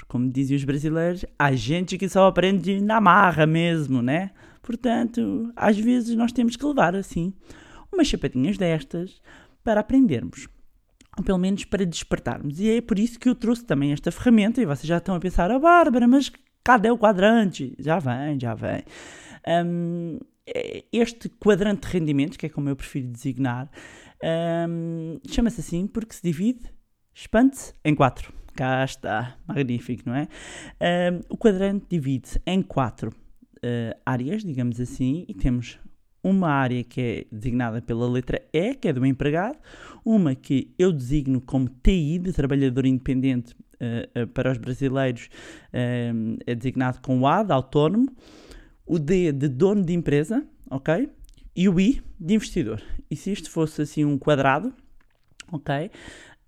Como 0.07 0.29
dizem 0.29 0.55
os 0.55 0.63
brasileiros, 0.63 1.25
há 1.37 1.51
gente 1.53 1.97
que 1.97 2.07
só 2.07 2.27
aprende 2.27 2.79
na 2.81 3.01
marra 3.01 3.45
mesmo, 3.45 4.01
né? 4.01 4.31
Portanto, 4.61 5.51
às 5.55 5.77
vezes 5.77 6.15
nós 6.15 6.31
temos 6.31 6.55
que 6.55 6.65
levar 6.65 6.95
assim 6.95 7.33
umas 7.91 8.07
chapadinhas 8.07 8.57
destas 8.57 9.21
para 9.63 9.81
aprendermos. 9.81 10.47
Ou 11.17 11.23
pelo 11.23 11.37
menos 11.37 11.65
para 11.65 11.85
despertarmos. 11.85 12.59
E 12.59 12.69
é 12.69 12.81
por 12.81 12.99
isso 12.99 13.19
que 13.19 13.27
eu 13.27 13.35
trouxe 13.35 13.65
também 13.65 13.91
esta 13.91 14.11
ferramenta. 14.11 14.61
E 14.61 14.65
vocês 14.65 14.87
já 14.87 14.97
estão 14.97 15.15
a 15.15 15.19
pensar, 15.19 15.49
ah, 15.51 15.59
Bárbara, 15.59 16.07
mas 16.07 16.31
cadê 16.63 16.89
o 16.91 16.97
quadrante? 16.97 17.75
Já 17.79 17.97
vem, 17.97 18.39
já 18.39 18.53
vem. 18.53 18.83
Hum, 19.65 20.19
este 20.91 21.29
quadrante 21.29 21.87
de 21.87 21.93
rendimentos, 21.93 22.37
que 22.37 22.45
é 22.45 22.49
como 22.49 22.69
eu 22.69 22.75
prefiro 22.75 23.07
designar, 23.07 23.69
hum, 24.69 25.19
chama-se 25.27 25.59
assim 25.59 25.87
porque 25.87 26.13
se 26.13 26.23
divide, 26.23 26.71
expande-se 27.13 27.73
em 27.83 27.95
quatro. 27.95 28.33
Cá 28.57 28.83
está, 28.83 29.37
magnífico, 29.47 30.03
não 30.09 30.15
é? 30.15 30.27
O 31.29 31.37
quadrante 31.37 31.85
divide-se 31.89 32.41
em 32.45 32.61
quatro 32.61 33.09
uh, 33.57 33.99
áreas, 34.05 34.43
digamos 34.43 34.81
assim, 34.81 35.25
e 35.27 35.33
temos 35.33 35.79
uma 36.23 36.49
área 36.49 36.83
que 36.83 37.01
é 37.01 37.25
designada 37.31 37.81
pela 37.81 38.09
letra 38.09 38.41
E, 38.51 38.73
que 38.73 38.87
é 38.87 38.93
do 38.93 39.05
empregado, 39.05 39.57
uma 40.03 40.35
que 40.35 40.73
eu 40.77 40.91
designo 40.91 41.39
como 41.39 41.69
TI, 41.69 42.19
de 42.19 42.33
trabalhador 42.33 42.85
independente 42.85 43.53
uh, 43.53 44.23
uh, 44.23 44.27
para 44.27 44.51
os 44.51 44.57
brasileiros, 44.57 45.29
uh, 45.73 46.37
é 46.45 46.55
designado 46.55 46.99
com 47.01 47.19
o 47.21 47.27
A, 47.27 47.43
de 47.43 47.53
autónomo, 47.53 48.07
o 48.85 48.99
D, 48.99 49.31
de 49.31 49.47
dono 49.47 49.83
de 49.83 49.93
empresa, 49.93 50.45
ok? 50.69 51.09
E 51.55 51.69
o 51.69 51.79
I, 51.79 52.01
de 52.19 52.33
investidor. 52.33 52.81
E 53.09 53.15
se 53.15 53.31
isto 53.31 53.49
fosse 53.49 53.81
assim 53.81 54.05
um 54.05 54.17
quadrado, 54.17 54.73
ok? 55.51 55.89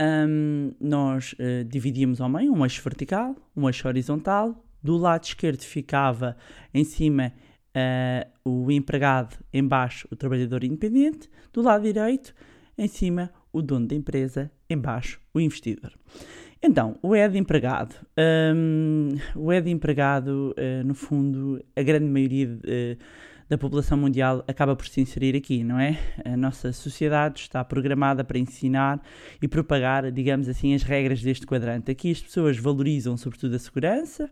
Um, 0.01 0.71
nós 0.79 1.35
dividíamos 1.67 2.21
ao 2.21 2.29
meio 2.29 2.53
um 2.53 2.63
eixo 2.63 2.81
vertical, 2.81 3.35
um 3.55 3.67
eixo 3.67 3.87
horizontal, 3.87 4.63
do 4.81 4.97
lado 4.97 5.25
esquerdo 5.25 5.61
ficava 5.61 6.37
em 6.73 6.83
cima 6.83 7.33
uh, 7.75 8.49
o 8.49 8.71
empregado, 8.71 9.37
em 9.53 9.65
baixo 9.65 10.07
o 10.11 10.15
trabalhador 10.15 10.63
independente, 10.63 11.29
do 11.51 11.61
lado 11.61 11.83
direito, 11.83 12.33
em 12.77 12.87
cima 12.87 13.31
o 13.51 13.61
dono 13.61 13.87
da 13.87 13.95
empresa, 13.95 14.51
em 14.69 14.77
baixo 14.77 15.19
o 15.33 15.39
investidor. 15.39 15.91
Então, 16.61 16.97
o 17.01 17.15
E 17.15 17.27
de 17.29 17.37
empregado. 17.37 17.95
Um, 18.17 19.09
o 19.35 19.51
E 19.51 19.61
de 19.61 19.69
empregado, 19.69 20.53
uh, 20.57 20.85
no 20.85 20.93
fundo, 20.93 21.63
a 21.75 21.81
grande 21.81 22.05
maioria 22.05 22.47
de, 22.47 22.53
uh, 22.53 22.97
da 23.49 23.57
população 23.57 23.97
mundial 23.97 24.43
acaba 24.47 24.75
por 24.75 24.87
se 24.87 25.01
inserir 25.01 25.35
aqui, 25.35 25.63
não 25.63 25.79
é? 25.79 25.97
A 26.23 26.37
nossa 26.37 26.71
sociedade 26.71 27.41
está 27.41 27.65
programada 27.65 28.23
para 28.23 28.37
ensinar 28.37 29.01
e 29.41 29.47
propagar, 29.47 30.11
digamos 30.11 30.47
assim, 30.47 30.75
as 30.75 30.83
regras 30.83 31.21
deste 31.21 31.47
quadrante. 31.47 31.89
Aqui 31.89 32.11
as 32.11 32.21
pessoas 32.21 32.57
valorizam 32.57 33.17
sobretudo 33.17 33.55
a 33.55 33.59
segurança, 33.59 34.29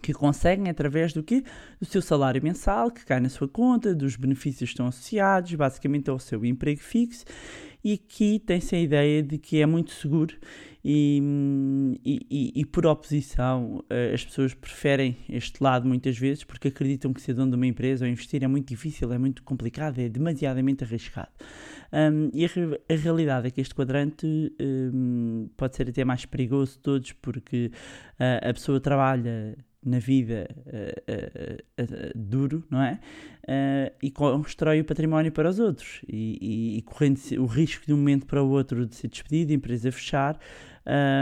que 0.00 0.12
conseguem 0.12 0.70
através 0.70 1.12
do 1.12 1.24
que 1.24 1.42
do 1.80 1.84
seu 1.84 2.00
salário 2.00 2.40
mensal 2.40 2.90
que 2.92 3.04
cai 3.04 3.18
na 3.18 3.28
sua 3.28 3.48
conta, 3.48 3.92
dos 3.92 4.14
benefícios 4.14 4.70
que 4.70 4.74
estão 4.74 4.86
associados, 4.86 5.52
basicamente 5.54 6.08
ao 6.08 6.20
seu 6.20 6.44
emprego 6.44 6.80
fixo, 6.80 7.24
e 7.82 7.92
aqui 7.94 8.38
tem-se 8.38 8.74
a 8.74 8.80
ideia 8.80 9.22
de 9.22 9.38
que 9.38 9.60
é 9.60 9.66
muito 9.66 9.92
seguro 9.92 10.36
e, 10.84 11.20
e, 12.04 12.52
e, 12.54 12.64
por 12.64 12.86
oposição 12.86 13.84
eh, 13.90 14.12
as 14.14 14.24
pessoas 14.24 14.54
preferem 14.54 15.16
este 15.28 15.62
lado 15.62 15.86
muitas 15.86 16.16
vezes 16.16 16.44
porque 16.44 16.68
acreditam 16.68 17.12
que 17.12 17.20
ser 17.20 17.34
dono 17.34 17.50
de 17.50 17.56
uma 17.56 17.66
empresa 17.66 18.04
ou 18.04 18.10
investir 18.10 18.42
é 18.44 18.46
muito 18.46 18.68
difícil, 18.68 19.12
é 19.12 19.18
muito 19.18 19.42
complicado, 19.42 19.98
é 19.98 20.08
demasiadamente 20.08 20.84
arriscado. 20.84 21.30
Um, 21.92 22.30
e 22.32 22.44
a, 22.44 22.48
a, 22.48 22.96
realidade 22.96 23.48
é 23.48 23.50
que 23.50 23.60
este 23.60 23.74
quadrante 23.74 24.26
um, 24.60 25.48
pode 25.56 25.74
ser 25.74 25.88
até 25.88 26.04
mais 26.04 26.24
perigoso 26.24 26.74
de 26.74 26.78
todos 26.80 27.12
porque 27.12 27.70
uh, 28.20 28.48
a 28.48 28.52
pessoa 28.52 28.80
trabalha 28.80 29.56
na 29.84 29.98
vida 29.98 30.48
uh, 30.66 31.12
uh, 31.12 31.82
uh, 31.82 32.12
duro, 32.14 32.64
não 32.70 32.82
é? 32.82 33.00
e 34.02 34.10
constrói 34.10 34.80
o 34.80 34.84
património 34.84 35.32
para 35.32 35.48
os 35.48 35.58
outros. 35.58 36.02
E, 36.06 36.38
e, 36.40 36.78
e, 36.78 36.82
correndo 36.82 37.18
o 37.38 37.46
risco 37.46 37.86
de 37.86 37.94
um 37.94 37.96
momento 37.96 38.26
para 38.26 38.42
o 38.42 38.50
outro 38.50 38.84
de 38.84 38.94
ser 38.94 39.08
despedido, 39.08 39.52
a 39.52 39.54
empresa 39.54 39.90
fechar, 39.90 40.38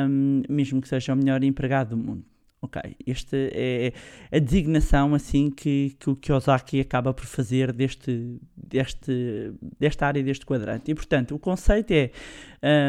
um, 0.09 0.43
mesmo 0.49 0.81
que 0.81 0.89
seja 0.89 1.13
o 1.13 1.17
melhor 1.17 1.45
empregado 1.45 1.91
do 1.91 1.97
mundo. 1.97 2.25
Ok, 2.61 2.83
esta 3.07 3.37
é 3.37 3.93
a 4.33 4.39
designação 4.41 5.15
assim 5.15 5.51
que, 5.51 5.95
que 6.01 6.11
o 6.11 6.17
Kiyosaki 6.17 6.81
acaba 6.81 7.15
por 7.15 7.27
fazer 7.27 7.73
deste, 7.73 8.41
deste, 8.57 9.53
desta 9.79 10.07
área, 10.07 10.21
deste 10.21 10.45
quadrante. 10.45 10.91
E 10.91 10.95
portanto, 10.95 11.33
o 11.33 11.39
conceito 11.39 11.93
é: 11.93 12.11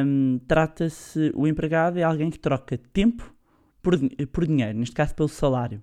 um, 0.03 0.39
trata-se, 0.47 1.31
o 1.35 1.45
empregado 1.45 1.99
é 1.99 2.03
alguém 2.03 2.31
que 2.31 2.39
troca 2.39 2.75
tempo 2.91 3.36
por, 3.81 3.97
por 4.31 4.45
dinheiro, 4.45 4.77
neste 4.77 4.95
caso 4.95 5.15
pelo 5.15 5.29
salário. 5.29 5.81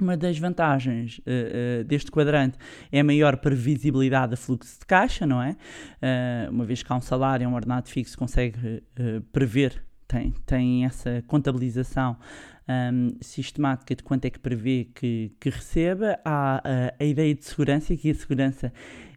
Uma 0.00 0.16
das 0.16 0.38
vantagens 0.38 1.18
uh, 1.18 1.22
uh, 1.22 1.84
deste 1.84 2.10
quadrante 2.10 2.58
é 2.90 3.00
a 3.00 3.04
maior 3.04 3.36
previsibilidade 3.36 4.30
do 4.30 4.36
fluxo 4.36 4.80
de 4.80 4.86
caixa, 4.86 5.26
não 5.26 5.40
é? 5.40 5.50
Uh, 5.50 6.50
uma 6.50 6.64
vez 6.64 6.82
que 6.82 6.92
há 6.92 6.96
um 6.96 7.00
salário, 7.00 7.48
um 7.48 7.54
ordenado 7.54 7.88
fixo, 7.88 8.18
consegue 8.18 8.82
prever, 9.32 9.84
tem, 10.08 10.34
tem 10.44 10.84
essa 10.84 11.22
contabilização 11.26 12.16
um, 12.68 13.16
sistemática 13.20 13.94
de 13.94 14.02
quanto 14.02 14.24
é 14.24 14.30
que 14.30 14.38
prevê 14.38 14.88
que, 14.94 15.32
que 15.40 15.50
receba. 15.50 16.18
Há 16.24 16.56
a, 16.56 16.94
a 16.98 17.04
ideia 17.04 17.34
de 17.34 17.44
segurança, 17.44 17.96
que 17.96 18.10
a 18.10 18.14
segurança 18.14 18.72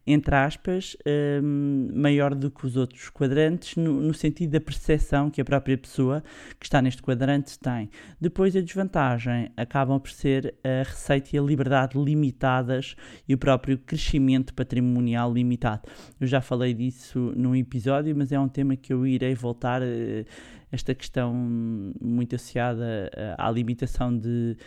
entre 0.08 0.36
aspas, 0.36 0.96
um, 1.44 1.90
maior 1.94 2.36
do 2.36 2.52
que 2.52 2.66
os 2.66 2.78
outros 2.78 3.10
quadrantes, 3.10 3.76
no, 3.76 4.02
no, 4.02 4.14
sentido 4.14 4.52
da 4.52 4.62
percepção 4.62 5.32
que 5.32 5.42
a 5.42 5.46
própria 5.46 5.76
pessoa 5.78 6.24
que 6.60 6.66
está 6.66 6.80
neste 6.82 7.02
quadrante 7.02 7.58
tem. 7.58 7.90
Depois, 8.22 8.56
a 8.56 8.62
desvantagem 8.62 9.52
acabam 9.58 10.00
por 10.00 10.12
ser 10.12 10.54
a 10.64 10.88
receita 10.88 11.36
e 11.36 11.40
a 11.40 11.42
liberdade 11.42 11.98
limitadas 11.98 12.96
e 13.28 13.34
o 13.34 13.38
próprio 13.38 13.80
crescimento 13.80 14.54
patrimonial 14.54 15.34
limitado. 15.34 15.90
Eu 16.20 16.28
já 16.28 16.40
falei 16.40 16.74
disso 16.74 17.34
num 17.36 17.56
episódio, 17.56 18.16
mas 18.16 18.32
é 18.32 18.40
um 18.40 18.48
tema 18.48 18.76
que 18.76 18.94
eu 18.94 19.08
irei 19.08 19.34
voltar. 19.34 19.82
Uh, 19.82 20.26
esta 20.72 20.94
questão 20.94 21.34
muito 21.34 22.36
associada 22.36 23.10
à 23.38 23.50
limitação 23.50 24.16
de, 24.18 24.58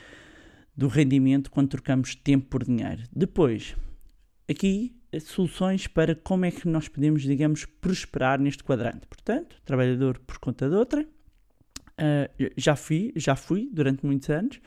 do 0.75 0.89
rendimento 0.89 1.51
quando 1.51 1.69
trocamos 1.69 2.15
tempo 2.15 2.47
por 2.47 2.65
dinheiro. 2.65 3.03
Depois, 3.15 3.77
aqui 4.49 4.98
soluções 5.21 5.87
para 5.87 6.15
como 6.15 6.45
é 6.45 6.51
que 6.51 6.69
nós 6.69 6.89
podemos, 6.89 7.23
digamos, 7.23 7.65
prosperar 7.65 8.41
neste 8.41 8.63
quadrante. 8.63 9.07
Portanto, 9.07 9.57
trabalhador 9.65 10.19
por 10.19 10.39
conta 10.39 10.69
de 10.69 10.75
outra. 10.75 11.07
Uh, 11.99 12.53
já 12.57 12.77
fui, 12.77 13.13
já 13.17 13.35
fui 13.35 13.69
durante 13.73 14.07
muitos 14.07 14.31
anos. 14.31 14.61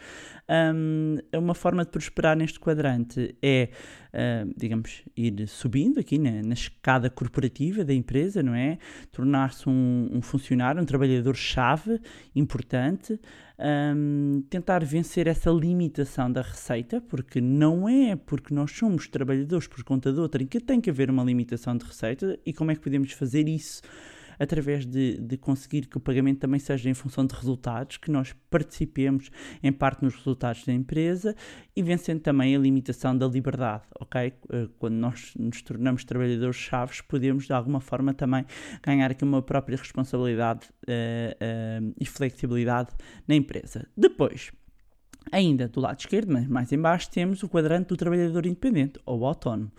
Um, 0.50 1.18
uma 1.34 1.56
forma 1.56 1.86
de 1.86 1.92
prosperar 1.92 2.36
neste 2.36 2.60
quadrante 2.60 3.34
é, 3.42 3.70
uh, 4.14 4.54
digamos, 4.58 5.02
ir 5.16 5.48
subindo 5.48 5.98
aqui 5.98 6.18
na, 6.18 6.42
na, 6.44 6.54
escada 6.54 7.10
corporativa 7.10 7.86
da 7.86 7.94
empresa, 7.94 8.44
não 8.44 8.54
é? 8.54 8.78
Tornar-se 9.14 9.70
um, 9.70 10.10
um, 10.12 10.22
funcionário, 10.22 10.82
um 10.82 10.86
trabalhador-chave 10.86 12.02
importante, 12.36 13.18
um, 13.96 14.44
tentar 14.50 14.84
vencer 14.84 15.26
essa 15.28 15.50
limitação 15.50 16.30
da 16.30 16.42
receita, 16.42 17.00
porque 17.00 17.40
não 17.40 17.88
é 17.88 18.18
porque 18.18 18.54
nós 18.54 18.72
somos 18.72 19.08
trabalhadores 19.08 19.68
por 19.68 19.82
conta 19.86 20.12
de 20.12 20.20
outra 20.20 20.44
que 20.44 20.60
tem 20.60 20.82
que 20.82 20.90
haver 20.90 21.10
uma 21.10 21.24
limitação 21.24 21.78
de 21.78 21.86
receita 21.86 22.38
e 22.46 22.52
como 22.52 22.72
é 22.72 22.76
que 22.76 22.82
podemos 22.82 23.14
fazer 23.14 23.48
isso? 23.48 23.82
Através 24.42 24.88
de, 24.88 25.18
de 25.18 25.38
conseguir 25.38 25.86
que 25.86 25.98
o 25.98 26.00
pagamento 26.00 26.40
também 26.40 26.60
seja 26.60 26.90
em 26.90 26.96
função 26.96 27.28
de 27.28 27.36
resultados, 27.36 27.98
que 27.98 28.10
nós 28.10 28.34
participemos 28.50 29.30
em 29.62 29.72
parte 29.72 30.04
nos 30.04 30.16
resultados 30.16 30.66
da 30.66 30.74
empresa 30.74 31.36
e 31.76 31.84
vencendo 31.84 32.22
também 32.22 32.56
a 32.56 32.60
limitação 32.60 33.16
da 33.16 33.28
liberdade, 33.28 33.84
ok? 34.00 34.34
Eh, 34.52 34.68
quando 34.80 34.96
nós 34.96 35.34
nos 35.38 35.62
tornamos 35.62 36.04
trabalhadores 36.04 36.56
chaves, 36.56 37.02
podemos 37.02 37.46
de 37.46 37.54
alguma 37.54 37.80
forma 37.80 38.16
também 38.16 38.44
ganhar 38.82 39.12
aqui 39.12 39.24
uma 39.24 39.44
própria 39.44 39.78
responsabilidade 39.78 40.68
uh, 40.88 41.86
uh, 41.86 41.94
e 42.00 42.06
flexibilidade 42.06 42.90
na 43.28 43.36
empresa. 43.36 43.88
Depois, 43.96 44.52
Ainda 45.32 45.68
do 45.68 45.80
lado 45.80 46.00
esquerdo, 46.00 46.32
mas 46.32 46.48
mais 46.48 46.72
embaixo, 46.72 47.10
temos 47.10 47.44
o 47.44 47.50
quadrante 47.50 47.90
do 47.90 47.98
trabalhador 47.98 48.46
independente 48.46 49.00
ou 49.06 49.26
autónomo. 49.26 49.72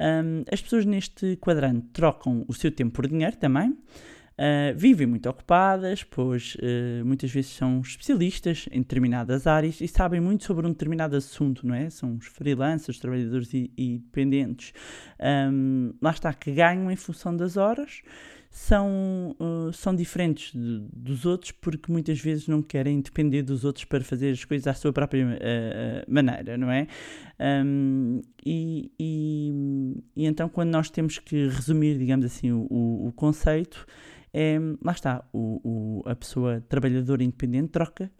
Um, 0.00 0.44
as 0.50 0.62
pessoas 0.62 0.86
neste 0.86 1.36
quadrante 1.36 1.86
trocam 1.92 2.44
o 2.48 2.54
seu 2.54 2.72
tempo 2.72 2.92
por 2.92 3.06
dinheiro 3.06 3.36
também. 3.36 3.70
Uh, 3.70 4.74
vivem 4.74 5.06
muito 5.06 5.28
ocupadas, 5.28 6.02
pois 6.02 6.56
uh, 6.56 7.04
muitas 7.04 7.30
vezes 7.30 7.50
são 7.50 7.80
especialistas 7.82 8.66
em 8.72 8.80
determinadas 8.80 9.46
áreas 9.46 9.82
e 9.82 9.86
sabem 9.86 10.18
muito 10.18 10.44
sobre 10.44 10.66
um 10.66 10.70
determinado 10.70 11.14
assunto, 11.14 11.66
não 11.66 11.74
é? 11.74 11.90
São 11.90 12.16
os 12.16 12.24
freelancers, 12.24 12.96
os 12.96 12.98
trabalhadores 12.98 13.52
e, 13.52 13.70
e 13.76 13.98
dependentes. 13.98 14.72
Um, 15.52 15.92
lá 16.00 16.10
está, 16.10 16.32
que 16.32 16.52
ganham 16.52 16.90
em 16.90 16.96
função 16.96 17.36
das 17.36 17.58
horas 17.58 18.00
são, 18.50 19.36
uh, 19.38 19.72
são 19.72 19.94
diferentes 19.94 20.52
de, 20.52 20.80
dos 20.92 21.24
outros 21.24 21.52
porque 21.52 21.90
muitas 21.90 22.20
vezes 22.20 22.48
não 22.48 22.60
querem 22.60 23.00
depender 23.00 23.42
dos 23.42 23.64
outros 23.64 23.84
para 23.84 24.02
fazer 24.02 24.32
as 24.32 24.44
coisas 24.44 24.66
à 24.66 24.74
sua 24.74 24.92
própria 24.92 25.24
uh, 25.24 26.12
maneira, 26.12 26.58
não 26.58 26.68
é? 26.70 26.88
Um, 27.64 28.20
e, 28.44 28.90
e, 28.98 30.02
e, 30.16 30.26
então, 30.26 30.48
quando 30.48 30.70
nós 30.70 30.90
temos 30.90 31.18
que 31.20 31.46
resumir, 31.46 31.96
digamos 31.96 32.26
assim, 32.26 32.50
o, 32.50 32.66
o, 33.06 33.12
conceito, 33.14 33.86
é, 34.34 34.58
lá 34.82 34.92
está, 34.92 35.24
o, 35.32 36.02
a 36.04 36.16
pessoa 36.16 36.60
trabalhadora 36.68 37.22
independente 37.22 37.68
troca 37.68 38.10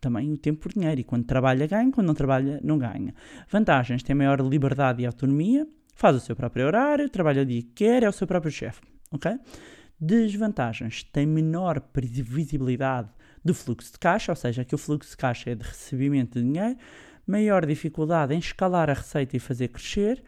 também 0.00 0.32
o 0.32 0.38
tempo 0.38 0.60
por 0.60 0.72
dinheiro. 0.72 1.00
E 1.00 1.04
quando 1.04 1.24
trabalha, 1.24 1.66
ganha, 1.66 1.90
quando 1.90 2.06
não 2.06 2.14
trabalha, 2.14 2.60
não 2.62 2.78
ganha. 2.78 3.14
Vantagens: 3.50 4.02
tem 4.02 4.14
maior 4.14 4.40
liberdade 4.40 5.02
e 5.02 5.06
autonomia, 5.06 5.66
faz 5.94 6.16
o 6.16 6.20
seu 6.20 6.36
próprio 6.36 6.66
horário, 6.66 7.08
trabalha 7.10 7.42
o 7.42 7.46
dia 7.46 7.62
que 7.62 7.72
quer, 7.74 8.04
é 8.04 8.08
o 8.08 8.12
seu 8.12 8.26
próprio 8.26 8.50
chefe 8.50 8.91
ok? 9.12 9.38
Desvantagens, 10.00 11.04
tem 11.04 11.26
menor 11.26 11.80
previsibilidade 11.80 13.08
do 13.44 13.54
fluxo 13.54 13.92
de 13.92 13.98
caixa, 13.98 14.32
ou 14.32 14.36
seja, 14.36 14.64
que 14.64 14.74
o 14.74 14.78
fluxo 14.78 15.10
de 15.10 15.16
caixa 15.16 15.50
é 15.50 15.54
de 15.54 15.62
recebimento 15.62 16.40
de 16.40 16.44
dinheiro, 16.44 16.76
maior 17.26 17.64
dificuldade 17.64 18.34
em 18.34 18.38
escalar 18.38 18.90
a 18.90 18.94
receita 18.94 19.36
e 19.36 19.40
fazer 19.40 19.68
crescer 19.68 20.22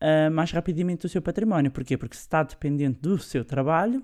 uh, 0.00 0.30
mais 0.30 0.50
rapidamente 0.52 1.06
o 1.06 1.08
seu 1.08 1.20
património. 1.20 1.70
Porquê? 1.70 1.96
Porque 1.96 2.16
se 2.16 2.22
está 2.22 2.42
dependente 2.42 3.00
do 3.00 3.18
seu 3.18 3.44
trabalho, 3.44 4.02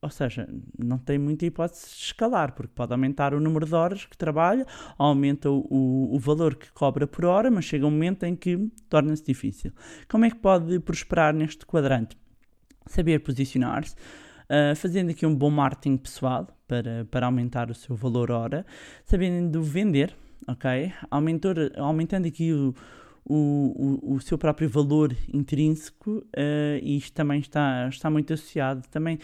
ou 0.00 0.10
seja, 0.10 0.48
não 0.78 0.98
tem 0.98 1.18
muita 1.18 1.44
hipótese 1.44 1.86
de 1.86 2.04
escalar, 2.04 2.52
porque 2.52 2.72
pode 2.74 2.92
aumentar 2.92 3.34
o 3.34 3.40
número 3.40 3.66
de 3.66 3.74
horas 3.74 4.04
que 4.04 4.16
trabalha, 4.16 4.66
aumenta 4.96 5.50
o, 5.50 5.66
o, 5.68 6.14
o 6.14 6.18
valor 6.18 6.54
que 6.54 6.70
cobra 6.72 7.06
por 7.06 7.24
hora, 7.24 7.50
mas 7.50 7.64
chega 7.64 7.86
um 7.86 7.90
momento 7.90 8.24
em 8.24 8.36
que 8.36 8.70
torna-se 8.88 9.24
difícil. 9.24 9.72
Como 10.08 10.24
é 10.24 10.30
que 10.30 10.36
pode 10.36 10.78
prosperar 10.80 11.34
neste 11.34 11.66
quadrante? 11.66 12.16
Saber 12.88 13.20
posicionar-se, 13.20 13.94
uh, 13.94 14.74
fazendo 14.74 15.10
aqui 15.10 15.24
um 15.24 15.34
bom 15.34 15.50
marketing 15.50 15.96
pessoal 15.96 16.48
para, 16.66 17.06
para 17.10 17.26
aumentar 17.26 17.70
o 17.70 17.74
seu 17.74 17.94
valor 17.94 18.30
hora, 18.30 18.66
sabendo 19.04 19.62
vender, 19.62 20.14
ok? 20.46 20.92
Aumentor, 21.10 21.72
aumentando 21.76 22.26
aqui 22.26 22.52
o, 22.52 22.74
o, 23.28 24.00
o, 24.04 24.14
o, 24.14 24.20
seu 24.20 24.38
próprio 24.38 24.68
valor 24.68 25.14
intrínseco 25.32 26.18
uh, 26.18 26.78
e 26.82 26.96
isto 26.96 27.12
também 27.12 27.40
está, 27.40 27.86
está 27.88 28.08
muito 28.08 28.32
associado 28.32 28.88
também 28.90 29.18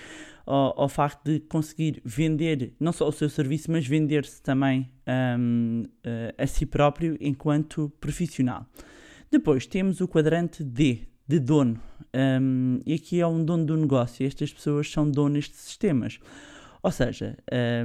ao, 0.44 0.82
ao, 0.82 0.88
facto 0.88 1.24
de 1.24 1.40
conseguir 1.40 2.02
vender 2.04 2.74
não 2.78 2.92
só 2.92 3.08
o 3.08 3.12
seu 3.12 3.30
serviço, 3.30 3.70
mas 3.70 3.86
vender-se 3.86 4.42
também 4.42 4.90
um, 5.38 5.84
uh, 5.84 6.34
ah, 6.38 6.42
a 6.42 6.46
si 6.46 6.66
próprio 6.66 7.16
enquanto 7.20 7.90
profissional. 7.98 8.66
Depois 9.30 9.66
temos 9.66 10.00
o 10.00 10.06
quadrante 10.06 10.62
D, 10.62 11.00
de 11.26 11.38
dono. 11.38 11.80
Um, 12.14 12.80
e 12.86 12.94
aqui 12.94 13.20
é 13.20 13.26
um 13.26 13.44
dono 13.44 13.64
do 13.64 13.76
negócio. 13.76 14.22
E 14.22 14.26
estas 14.26 14.52
pessoas 14.52 14.90
são 14.90 15.10
donas 15.10 15.44
de 15.44 15.56
sistemas. 15.56 16.20
Ou 16.84 16.90
seja, 16.90 17.34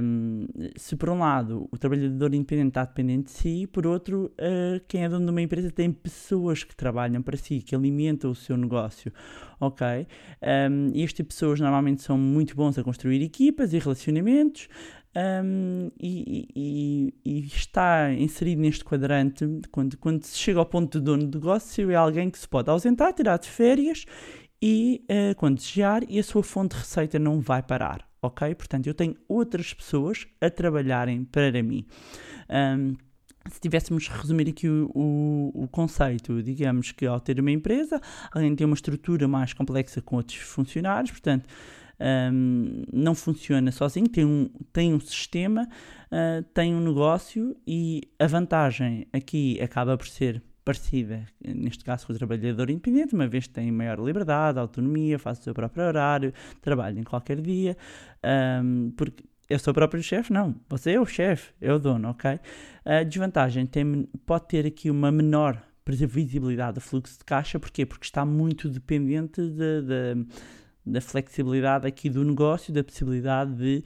um, 0.02 0.46
se 0.76 0.94
por 0.94 1.08
um 1.08 1.20
lado 1.20 1.66
o 1.72 1.78
trabalhador 1.78 2.34
independente 2.34 2.68
está 2.68 2.84
dependente 2.84 3.24
de 3.24 3.30
si, 3.30 3.66
por 3.66 3.86
outro, 3.86 4.30
uh, 4.38 4.78
quem 4.86 5.04
é 5.04 5.08
dono 5.08 5.24
de 5.24 5.30
uma 5.30 5.40
empresa 5.40 5.70
tem 5.70 5.90
pessoas 5.90 6.64
que 6.64 6.76
trabalham 6.76 7.22
para 7.22 7.34
si, 7.38 7.62
que 7.62 7.74
alimentam 7.74 8.30
o 8.30 8.34
seu 8.34 8.58
negócio. 8.58 9.10
Ok? 9.58 10.06
Um, 10.70 10.90
e 10.92 11.06
de 11.06 11.24
pessoas 11.24 11.58
normalmente 11.60 12.02
são 12.02 12.18
muito 12.18 12.54
bons 12.54 12.76
a 12.76 12.84
construir 12.84 13.22
equipas 13.22 13.72
e 13.72 13.78
relacionamentos. 13.78 14.68
Um, 15.16 15.90
e, 16.00 16.48
e, 16.54 17.14
e, 17.24 17.40
está 17.40 18.12
inserido 18.12 18.62
neste 18.62 18.84
quadrante 18.84 19.44
quando, 19.72 19.98
quando 19.98 20.22
se 20.22 20.38
chega 20.38 20.60
ao 20.60 20.66
ponto 20.66 21.00
de 21.00 21.04
dono 21.04 21.26
de 21.26 21.36
negócio 21.36 21.90
é 21.90 21.96
alguém 21.96 22.30
que 22.30 22.38
se 22.38 22.48
pode 22.48 22.70
ausentar, 22.70 23.12
tirar 23.12 23.36
de 23.36 23.48
férias 23.48 24.04
e 24.62 25.04
uh, 25.10 25.34
quando 25.34 25.56
desejar 25.56 26.04
e 26.08 26.16
a 26.20 26.22
sua 26.22 26.44
fonte 26.44 26.76
de 26.76 26.82
receita 26.82 27.18
não 27.18 27.40
vai 27.40 27.60
parar, 27.60 28.08
ok? 28.22 28.54
Portanto, 28.54 28.86
eu 28.86 28.94
tenho 28.94 29.16
outras 29.26 29.74
pessoas 29.74 30.28
a 30.40 30.48
trabalharem 30.48 31.24
para 31.24 31.60
mim. 31.60 31.84
Um, 32.48 32.94
se 33.50 33.58
tivéssemos 33.60 34.06
resumir 34.06 34.48
aqui 34.48 34.68
o, 34.68 34.90
o, 34.94 35.64
o, 35.64 35.68
conceito, 35.68 36.40
digamos 36.40 36.92
que 36.92 37.04
ao 37.04 37.18
ter 37.18 37.40
uma 37.40 37.50
empresa, 37.50 38.00
alguém 38.30 38.54
tem 38.54 38.64
uma 38.64 38.74
estrutura 38.74 39.26
mais 39.26 39.52
complexa 39.52 40.00
com 40.00 40.16
outros 40.16 40.38
funcionários, 40.38 41.10
portanto, 41.10 41.48
um, 42.00 42.84
não 42.92 43.14
funciona 43.14 43.70
sozinho, 43.70 44.08
tem 44.08 44.24
um, 44.24 44.48
tem 44.72 44.94
um 44.94 45.00
sistema, 45.00 45.68
uh, 46.10 46.42
tem 46.54 46.74
um 46.74 46.80
negócio 46.80 47.56
e 47.66 48.02
a 48.18 48.26
vantagem 48.26 49.06
aqui 49.12 49.60
acaba 49.60 49.96
por 49.96 50.06
ser 50.06 50.42
parecida, 50.64 51.24
neste 51.44 51.84
caso 51.84 52.06
com 52.06 52.12
o 52.12 52.16
trabalhador 52.16 52.70
independente, 52.70 53.14
uma 53.14 53.26
vez 53.26 53.46
que 53.46 53.54
tem 53.54 53.72
maior 53.72 53.98
liberdade, 53.98 54.58
autonomia, 54.58 55.18
faz 55.18 55.38
o 55.38 55.42
seu 55.42 55.54
próprio 55.54 55.84
horário, 55.84 56.32
trabalha 56.60 57.00
em 57.00 57.02
qualquer 57.02 57.40
dia, 57.40 57.76
um, 58.62 58.92
porque 58.96 59.24
eu 59.48 59.58
sou 59.58 59.72
o 59.72 59.74
próprio 59.74 60.02
chefe? 60.02 60.32
Não, 60.32 60.54
você 60.68 60.92
é 60.92 61.00
o 61.00 61.06
chefe, 61.06 61.52
é 61.60 61.72
o 61.72 61.78
dono, 61.78 62.10
ok? 62.10 62.38
A 62.84 63.02
desvantagem 63.02 63.66
tem, 63.66 64.08
pode 64.24 64.46
ter 64.46 64.64
aqui 64.64 64.90
uma 64.90 65.10
menor 65.10 65.60
previsibilidade 65.84 66.74
do 66.74 66.80
fluxo 66.80 67.18
de 67.18 67.24
caixa, 67.24 67.58
porquê? 67.58 67.84
Porque 67.84 68.04
está 68.04 68.24
muito 68.24 68.68
dependente 68.68 69.40
de, 69.40 69.82
de 69.82 70.26
da 70.84 71.00
flexibilidade 71.00 71.86
aqui 71.86 72.08
do 72.08 72.24
negócio, 72.24 72.72
da 72.72 72.82
possibilidade 72.82 73.54
de 73.54 73.84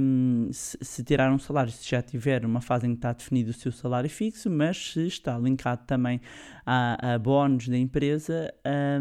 um, 0.00 0.48
se, 0.52 0.78
se, 0.80 1.04
tirar 1.04 1.30
um 1.32 1.38
salário, 1.38 1.70
se 1.70 1.88
já 1.88 2.02
tiver 2.02 2.44
uma 2.44 2.60
fase 2.60 2.86
em 2.86 2.90
que 2.90 2.98
está 2.98 3.12
definido 3.12 3.50
o 3.50 3.54
seu 3.54 3.70
salário 3.70 4.08
fixo, 4.08 4.50
mas 4.50 4.92
se 4.92 5.06
está 5.06 5.38
linkado 5.38 5.84
também 5.86 6.20
a, 6.64 7.14
a 7.14 7.18
bónus 7.18 7.68
da 7.68 7.76
empresa, 7.76 8.52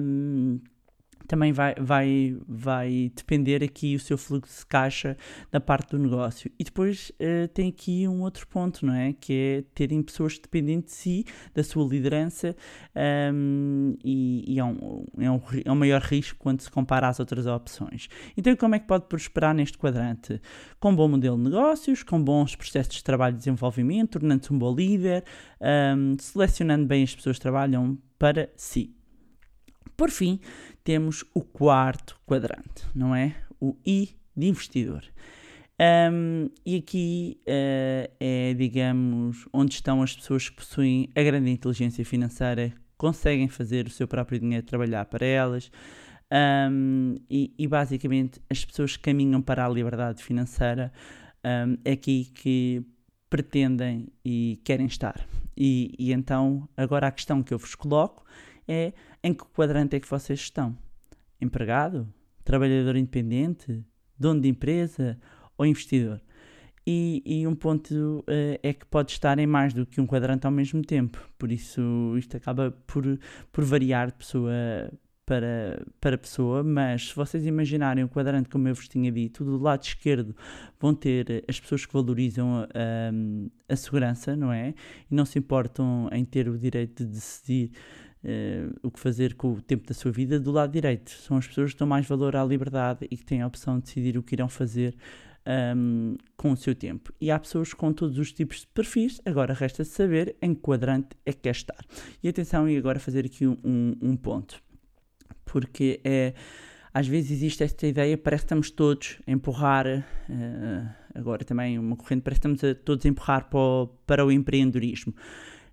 um, 0.02 0.60
também 1.28 1.52
vai, 1.52 1.76
vai, 1.80 2.38
vai 2.48 3.12
depender 3.16 3.64
aqui 3.64 3.96
o 3.96 4.00
seu 4.00 4.18
fluxo 4.18 4.60
de 4.60 4.66
caixa 4.66 5.18
da 5.52 5.60
parte 5.60 5.92
do 5.92 6.00
negócio. 6.00 6.52
E 6.60 6.64
depois 6.64 7.12
uh, 7.12 7.48
tem 7.50 7.70
aqui 7.70 8.08
um 8.08 8.22
outro 8.22 8.48
ponto, 8.48 8.86
não 8.86 8.94
é? 8.94 9.14
Que 9.14 9.34
é 9.34 9.64
terem 9.74 10.02
pessoas 10.02 10.38
dependentes 10.38 10.94
de 10.94 11.00
si, 11.00 11.26
da 11.54 11.64
sua 11.64 11.88
liderança, 11.88 12.56
um, 13.34 13.96
e, 14.04 14.54
e 14.54 14.60
é, 14.60 14.64
um, 14.64 15.06
é, 15.18 15.32
um, 15.32 15.42
é 15.66 15.72
um 15.72 15.76
maior 15.76 16.02
risco 16.02 16.38
quando 16.40 16.62
se 16.62 16.70
compara 16.70 17.08
às 17.08 17.20
outras 17.20 17.46
opções. 17.46 18.08
Então, 18.36 18.56
como 18.56 18.76
é 18.76 18.80
que 18.80 18.88
pode 18.88 19.06
prosperar 19.06 19.54
neste 19.54 19.78
quadrante? 19.78 20.42
Com 20.80 20.96
bom 20.96 21.08
modelo 21.08 21.38
de 21.38 21.44
negócios, 21.44 22.04
com 22.04 22.22
bons 22.22 22.56
processos 22.56 22.96
de 22.96 23.04
trabalho 23.04 23.36
e 23.36 23.38
desenvolvimento, 23.38 24.20
tornando-se 24.20 24.54
um 24.54 24.58
bom 24.58 24.74
líder, 24.74 25.24
um, 25.62 26.16
selecionando 26.20 26.86
bem 26.86 27.04
as 27.04 27.16
pessoas 27.16 27.38
que 27.38 27.42
trabalham 27.42 27.98
para 28.18 28.50
si. 28.56 28.96
Por 29.96 30.10
fim, 30.10 30.40
temos 30.84 31.24
o 31.34 31.42
quarto 31.42 32.20
quadrante, 32.26 32.86
não 32.94 33.16
é? 33.16 33.36
O 33.60 33.76
I 33.86 34.10
de 34.36 34.48
investidor. 34.48 35.04
Um, 36.12 36.50
e 36.66 36.78
aqui 36.78 37.40
uh, 37.42 38.12
é, 38.20 38.54
digamos, 38.54 39.48
onde 39.52 39.74
estão 39.74 40.02
as 40.02 40.16
pessoas 40.16 40.50
que 40.50 40.56
possuem 40.56 41.10
a 41.16 41.24
grande 41.24 41.50
inteligência 41.50 42.06
financeira, 42.06 42.74
conseguem 42.98 43.48
fazer 43.48 43.88
o 43.88 43.90
seu 43.90 44.08
próprio 44.08 44.40
dinheiro 44.40 44.66
trabalhar 44.66 45.06
para 45.06 45.26
elas. 45.26 45.72
Um, 46.72 47.16
e, 47.30 47.54
e, 47.60 47.68
basicamente 47.68 48.42
as 48.50 48.66
pessoas 48.66 48.98
que 48.98 49.04
caminham 49.04 49.40
para 49.40 49.64
a 49.64 49.70
liberdade 49.70 50.24
financeira 50.24 50.92
um, 51.46 51.78
é 51.86 51.92
aqui 51.92 52.32
que 52.34 52.84
pretendem 53.30 54.08
e 54.26 54.60
querem 54.64 54.88
estar. 54.88 55.28
E, 55.56 55.94
e 56.00 56.12
então, 56.12 56.68
agora 56.76 57.08
a 57.08 57.12
questão 57.12 57.44
que 57.44 57.54
eu 57.54 57.60
vos 57.60 57.76
coloco 57.76 58.24
é 58.68 58.94
em 59.24 59.34
que 59.34 59.46
quadrante 59.46 59.96
é 59.96 60.00
que 60.00 60.10
vocês 60.10 60.40
estão? 60.40 60.78
Empregado? 61.40 62.12
Trabalhador 62.44 62.96
independente? 62.96 63.84
Dono 64.20 64.42
de 64.42 64.50
empresa? 64.50 65.18
Ou 65.58 65.66
investidor? 65.66 66.22
E, 66.86 67.24
e 67.26 67.48
um 67.48 67.56
ponto 67.56 68.20
uh, 68.28 68.60
é 68.62 68.74
que 68.74 68.86
pode 68.86 69.12
estar 69.12 69.40
em 69.40 69.48
mais 69.48 69.74
do 69.74 69.86
que 69.86 70.02
um 70.02 70.06
quadrante 70.06 70.46
ao 70.46 70.52
mesmo 70.52 70.82
tempo. 70.82 71.18
Por 71.38 71.52
isso, 71.52 71.82
isto 72.18 72.36
acaba 72.36 72.72
por, 72.86 73.18
por 73.52 73.64
variar 73.64 74.08
de 74.08 74.18
pessoa 74.18 74.52
para, 75.26 75.82
para 76.02 76.18
pessoa, 76.18 76.64
mas 76.64 77.10
se 77.10 77.16
vocês 77.16 77.46
imaginarem 77.46 78.04
o 78.04 78.10
quadrante, 78.10 78.50
como 78.50 78.68
eu 78.68 78.76
vos 78.76 78.90
tinha 78.90 79.10
dito, 79.12 79.46
do 79.46 79.58
lado 79.58 79.84
esquerdo 79.84 80.36
vão 80.78 80.94
ter 80.94 81.46
as 81.48 81.60
pessoas 81.60 81.86
que 81.86 81.94
valorizam 81.94 82.56
a, 82.56 82.64
a, 82.64 83.74
a 83.74 83.76
segurança, 83.76 84.36
não 84.36 84.52
é? 84.52 84.74
E 85.10 85.16
não 85.16 85.26
se 85.26 85.40
importam 85.40 86.10
em 86.12 86.26
ter 86.26 86.50
o 86.50 86.58
direito 86.58 87.06
de 87.06 87.12
decidir 87.12 87.72
uh, 88.24 88.74
o 88.82 88.92
que 88.92 89.00
fazer 89.00 89.36
com 89.36 89.54
o 89.54 89.62
tempo 89.62 89.88
da 89.88 89.94
sua 89.94 90.12
vida 90.12 90.40
do 90.40 90.52
lado 90.52 90.72
direito. 90.72 91.12
São 91.12 91.38
as 91.38 91.48
pessoas 91.48 91.74
que 91.74 91.80
dão 91.80 91.88
mais 91.88 92.06
valor 92.06 92.36
à 92.36 92.44
liberdade 92.44 93.08
e 93.10 93.18
que 93.18 93.26
têm 93.26 93.42
a 93.42 93.48
opção 93.48 93.78
de 93.78 93.86
decidir 93.86 94.18
o 94.18 94.24
que 94.24 94.36
irão 94.36 94.48
fazer 94.48 94.96
um, 95.76 96.16
com 96.38 96.52
o 96.52 96.58
seu 96.58 96.74
tempo. 96.74 97.14
E 97.20 97.30
há 97.32 97.40
pessoas 97.40 97.74
com 97.74 97.92
todos 97.92 98.18
os 98.18 98.32
tipos 98.32 98.62
de 98.62 98.68
perfis, 98.68 99.22
agora 99.26 99.54
resta 99.54 99.84
saber 99.84 100.36
em 100.42 100.54
que 100.54 100.62
quadrante 100.62 101.10
é 101.26 101.34
que 101.34 101.42
quer 101.42 101.52
estar. 101.52 101.84
E 102.22 102.30
atenção, 102.30 102.70
e 102.70 102.78
agora 102.78 103.00
fazer 103.00 103.26
aqui 103.26 103.46
um, 103.46 103.96
um 104.02 104.16
ponto, 104.16 104.62
porque 105.46 106.00
é. 106.04 106.34
às 106.94 107.08
vezes 107.08 107.32
existe 107.32 107.64
esta 107.64 107.86
ideia, 107.86 108.18
parece 108.18 108.44
que 108.44 108.46
estamos 108.46 108.72
todos 108.72 109.18
a 109.28 109.32
empurrar, 109.32 109.86
uh, 109.88 110.90
agora 111.14 111.44
também 111.44 111.78
uma 111.78 111.96
corrente, 111.96 112.22
parece 112.22 112.42
que 112.42 112.48
estamos 112.48 112.64
a, 112.64 112.76
todos 112.76 113.06
a 113.06 113.10
empurrar 113.10 113.50
para 113.50 113.60
o, 113.60 113.88
para 114.06 114.26
o 114.26 114.32
empreendedorismo. 114.32 115.14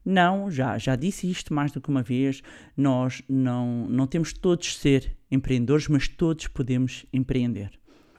Não, 0.05 0.51
já, 0.51 0.79
já 0.79 0.97
disse 0.97 1.31
isto 1.31 1.53
mais 1.53 1.73
do 1.73 1.81
que 1.81 1.89
uma 1.89 2.03
vez, 2.03 2.43
nós 2.77 3.23
não, 3.29 3.87
não 3.89 4.07
temos 4.07 4.33
todos 4.33 4.77
ser 4.77 5.17
empreendedores, 5.31 5.89
mas 5.89 6.09
todos 6.09 6.47
podemos 6.47 7.05
empreender. 7.13 7.71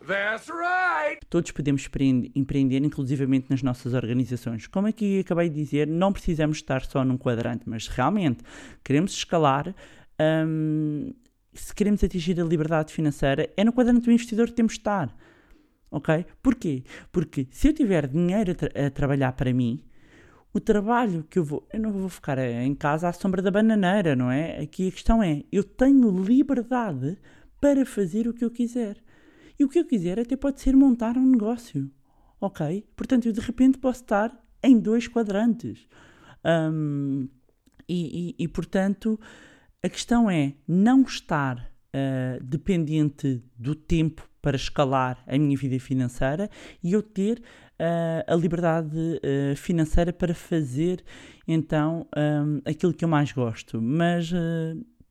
That's 0.05 0.47
right. 0.49 1.19
Todos 1.29 1.51
podemos 1.51 1.87
empreender, 2.35 2.83
inclusivamente 2.83 3.47
nas 3.49 3.61
nossas 3.61 3.93
organizações. 3.93 4.65
Como 4.65 4.87
aqui 4.87 5.19
acabei 5.19 5.49
de 5.49 5.55
dizer, 5.55 5.87
não 5.87 6.11
precisamos 6.11 6.57
estar 6.57 6.83
só 6.83 7.03
num 7.05 7.17
quadrante, 7.17 7.63
mas 7.67 7.87
realmente 7.87 8.43
queremos 8.83 9.13
escalar. 9.13 9.75
Hum, 10.19 11.13
se 11.53 11.73
queremos 11.75 12.03
atingir 12.03 12.39
a 12.39 12.43
liberdade 12.43 12.91
financeira, 12.93 13.49
é 13.55 13.63
no 13.63 13.73
quadrante 13.73 14.05
do 14.05 14.11
investidor 14.11 14.47
que 14.47 14.53
temos 14.53 14.73
de 14.73 14.79
estar. 14.79 15.15
Ok? 15.91 16.25
Porquê? 16.41 16.83
Porque 17.11 17.47
se 17.51 17.67
eu 17.67 17.73
tiver 17.73 18.07
dinheiro 18.07 18.51
a, 18.51 18.55
tra 18.55 18.87
a 18.87 18.89
trabalhar 18.89 19.33
para 19.33 19.53
mim, 19.53 19.83
o 20.53 20.59
trabalho 20.59 21.25
que 21.29 21.39
eu 21.39 21.43
vou. 21.43 21.67
Eu 21.71 21.79
não 21.79 21.91
vou 21.91 22.09
ficar 22.09 22.37
em 22.37 22.75
casa 22.75 23.07
à 23.07 23.13
sombra 23.13 23.41
da 23.41 23.51
bananeira, 23.51 24.15
não 24.15 24.29
é? 24.29 24.59
Aqui 24.59 24.87
a 24.87 24.91
questão 24.91 25.23
é: 25.23 25.43
eu 25.51 25.63
tenho 25.63 26.09
liberdade 26.23 27.17
para 27.59 27.85
fazer 27.85 28.27
o 28.27 28.33
que 28.33 28.43
eu 28.43 28.51
quiser. 28.51 28.97
E 29.57 29.63
o 29.63 29.69
que 29.69 29.79
eu 29.79 29.85
quiser 29.85 30.19
até 30.19 30.35
pode 30.35 30.59
ser 30.59 30.75
montar 30.75 31.17
um 31.17 31.25
negócio. 31.25 31.89
Ok? 32.39 32.85
Portanto, 32.95 33.27
eu 33.27 33.31
de 33.31 33.39
repente 33.39 33.77
posso 33.77 34.01
estar 34.01 34.35
em 34.63 34.79
dois 34.79 35.07
quadrantes. 35.07 35.87
Um, 36.43 37.29
e, 37.87 38.35
e, 38.39 38.43
e, 38.43 38.47
portanto, 38.47 39.19
a 39.83 39.89
questão 39.89 40.29
é 40.29 40.53
não 40.67 41.03
estar 41.03 41.57
uh, 41.59 42.43
dependente 42.43 43.43
do 43.57 43.75
tempo 43.75 44.27
para 44.41 44.55
escalar 44.55 45.23
a 45.27 45.37
minha 45.37 45.55
vida 45.55 45.79
financeira 45.79 46.49
e 46.83 46.93
eu 46.93 47.03
ter 47.03 47.43
a 48.27 48.35
liberdade 48.35 48.97
uh, 48.97 49.55
financeira 49.55 50.13
para 50.13 50.33
fazer 50.33 51.03
então 51.47 52.07
um, 52.15 52.61
aquilo 52.65 52.93
que 52.93 53.03
eu 53.03 53.09
mais 53.09 53.31
gosto. 53.31 53.81
Mas 53.81 54.31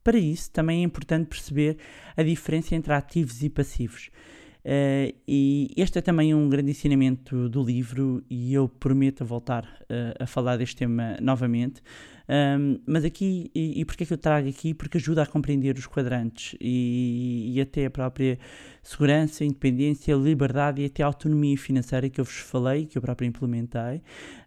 para 0.02 0.18
isso 0.18 0.50
também 0.50 0.80
é 0.80 0.84
importante 0.84 1.26
perceber 1.26 1.76
a 2.16 2.22
diferença 2.22 2.74
entre 2.74 2.92
ativos 2.92 3.42
e 3.42 3.50
passivos. 3.50 4.10
Uh, 4.64 5.16
e 5.26 5.70
este 5.74 5.98
é 5.98 6.02
também 6.02 6.34
um 6.34 6.48
grande 6.48 6.70
ensinamento 6.70 7.48
do 7.48 7.62
livro 7.62 8.22
e 8.28 8.52
eu 8.52 8.68
prometo 8.68 9.24
voltar 9.24 9.64
uh, 9.64 10.22
a 10.22 10.26
falar 10.26 10.56
deste 10.58 10.76
tema 10.76 11.16
novamente. 11.20 11.80
Um, 12.30 12.78
mas 12.86 13.04
aqui, 13.04 13.50
e, 13.52 13.80
e 13.80 13.84
porquê 13.84 14.04
é 14.04 14.06
que 14.06 14.12
eu 14.12 14.18
trago 14.18 14.48
aqui? 14.48 14.72
Porque 14.72 14.98
ajuda 14.98 15.24
a 15.24 15.26
compreender 15.26 15.76
os 15.76 15.86
quadrantes 15.88 16.54
e, 16.60 17.52
e 17.52 17.60
até 17.60 17.86
a 17.86 17.90
própria 17.90 18.38
segurança, 18.84 19.44
independência, 19.44 20.14
liberdade 20.14 20.80
e 20.80 20.84
até 20.84 21.02
a 21.02 21.06
autonomia 21.06 21.58
financeira 21.58 22.08
que 22.08 22.20
eu 22.20 22.24
vos 22.24 22.36
falei, 22.36 22.86
que 22.86 22.96
eu 22.96 23.02
próprio 23.02 23.26
implementei. 23.26 24.00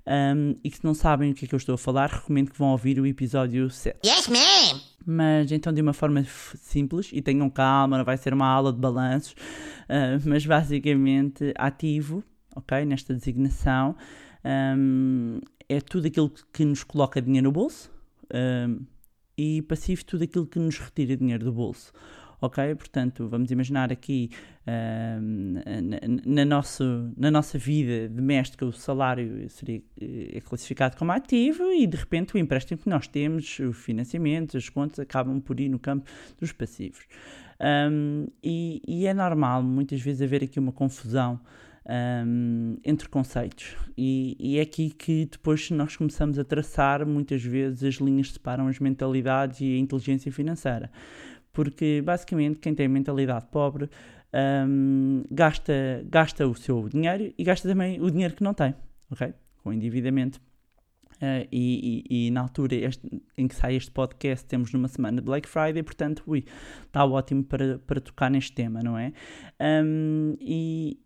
Um, 0.07 0.55
e 0.63 0.69
que 0.69 0.77
se 0.77 0.85
não 0.85 0.93
sabem 0.93 1.31
o 1.31 1.33
que 1.33 1.43
é 1.43 1.47
que 1.47 1.53
eu 1.53 1.57
estou 1.57 1.75
a 1.75 1.77
falar, 1.77 2.09
recomendo 2.09 2.51
que 2.51 2.57
vão 2.57 2.69
ouvir 2.69 2.97
o 3.01 3.05
episódio 3.05 3.69
7. 3.69 3.97
Yes, 4.05 4.29
ma'am! 4.29 4.79
Mas 5.05 5.51
então 5.51 5.73
de 5.73 5.81
uma 5.81 5.93
forma 5.93 6.23
simples, 6.55 7.09
e 7.11 7.21
tenham 7.21 7.49
calma, 7.49 7.97
não 7.97 8.05
vai 8.05 8.15
ser 8.15 8.33
uma 8.33 8.47
aula 8.47 8.71
de 8.71 8.79
balanços, 8.79 9.33
uh, 9.33 10.21
mas 10.25 10.45
basicamente 10.45 11.53
ativo, 11.57 12.23
ok? 12.55 12.85
Nesta 12.85 13.13
designação, 13.13 13.93
um, 14.77 15.41
é 15.69 15.81
tudo 15.81 16.07
aquilo 16.07 16.31
que 16.51 16.65
nos 16.65 16.83
coloca 16.83 17.21
dinheiro 17.21 17.45
no 17.45 17.51
bolso 17.51 17.91
um, 18.33 18.85
e 19.37 19.61
passivo 19.63 20.05
tudo 20.05 20.23
aquilo 20.23 20.45
que 20.45 20.59
nos 20.59 20.77
retira 20.77 21.17
dinheiro 21.17 21.43
do 21.43 21.51
bolso. 21.51 21.91
Ok? 22.41 22.75
Portanto, 22.75 23.25
vamos 23.29 23.51
imaginar 23.51 23.89
aqui 23.89 24.29
um, 24.67 25.53
na, 25.53 25.63
na, 26.25 26.45
nosso, 26.45 27.09
na 27.15 27.31
nossa 27.31 27.57
vida 27.57 28.09
doméstica 28.09 28.65
o 28.65 28.73
salário 28.73 29.49
seria 29.49 29.81
é 29.97 30.41
classificado 30.41 30.97
como 30.97 31.13
ativo 31.13 31.71
e 31.71 31.87
de 31.87 31.95
repente 31.95 32.35
o 32.35 32.37
empréstimo 32.37 32.77
que 32.81 32.89
nós 32.89 33.07
temos, 33.07 33.59
o 33.59 33.71
financiamento, 33.71 34.57
as 34.57 34.67
contas 34.67 34.99
acabam 34.99 35.39
por 35.39 35.57
ir 35.57 35.69
no 35.69 35.79
campo 35.79 36.09
dos 36.37 36.51
passivos. 36.51 37.07
Um, 37.61 38.27
e, 38.43 38.81
e 38.85 39.07
é 39.07 39.13
normal 39.13 39.63
muitas 39.63 40.01
vezes 40.01 40.21
haver 40.21 40.43
aqui 40.43 40.59
uma 40.59 40.73
confusão 40.73 41.39
um, 41.85 42.77
entre 42.83 43.07
conceitos. 43.09 43.75
E, 43.97 44.35
e, 44.39 44.59
é 44.59 44.61
aqui 44.61 44.89
que 44.89 45.25
depois 45.25 45.69
nós 45.71 45.95
começamos 45.95 46.39
a 46.39 46.43
traçar, 46.43 47.05
muitas 47.05 47.43
vezes 47.43 47.83
as 47.83 47.95
linhas 47.95 48.31
separam 48.31 48.67
as 48.67 48.79
mentalidades 48.79 49.61
e 49.61 49.75
a 49.75 49.77
inteligência 49.77 50.31
financeira. 50.31 50.91
Porque 51.51 52.01
basicamente 52.03 52.59
quem 52.59 52.73
tem 52.73 52.87
mentalidade 52.87 53.45
pobre 53.51 53.89
um, 54.67 55.23
gasta, 55.29 56.03
gasta 56.09 56.47
o 56.47 56.55
seu 56.55 56.89
dinheiro 56.89 57.33
e 57.37 57.43
gasta 57.43 57.67
também 57.67 58.01
o 58.01 58.09
dinheiro 58.09 58.33
que 58.33 58.43
não 58.43 58.53
tem, 58.53 58.73
ok? 59.11 59.33
Com 59.63 59.71
endividamento. 59.71 60.41
Uh, 61.23 61.47
e, 61.49 62.03
e, 62.09 62.27
e, 62.27 62.31
na 62.31 62.41
altura 62.41 62.75
este, 62.75 63.23
em 63.37 63.47
que 63.47 63.55
sai 63.55 63.75
este 63.75 63.89
podcast 63.89 64.45
temos 64.45 64.73
numa 64.73 64.89
semana 64.89 65.21
Black 65.21 65.47
Friday, 65.47 65.81
portanto, 65.81 66.21
ui, 66.27 66.43
está 66.85 67.05
ótimo 67.05 67.45
para, 67.45 67.79
para 67.79 68.01
tocar 68.01 68.29
neste 68.29 68.51
tema, 68.51 68.81
não 68.83 68.97
é? 68.97 69.13
Um, 69.85 70.35
e, 70.41 70.99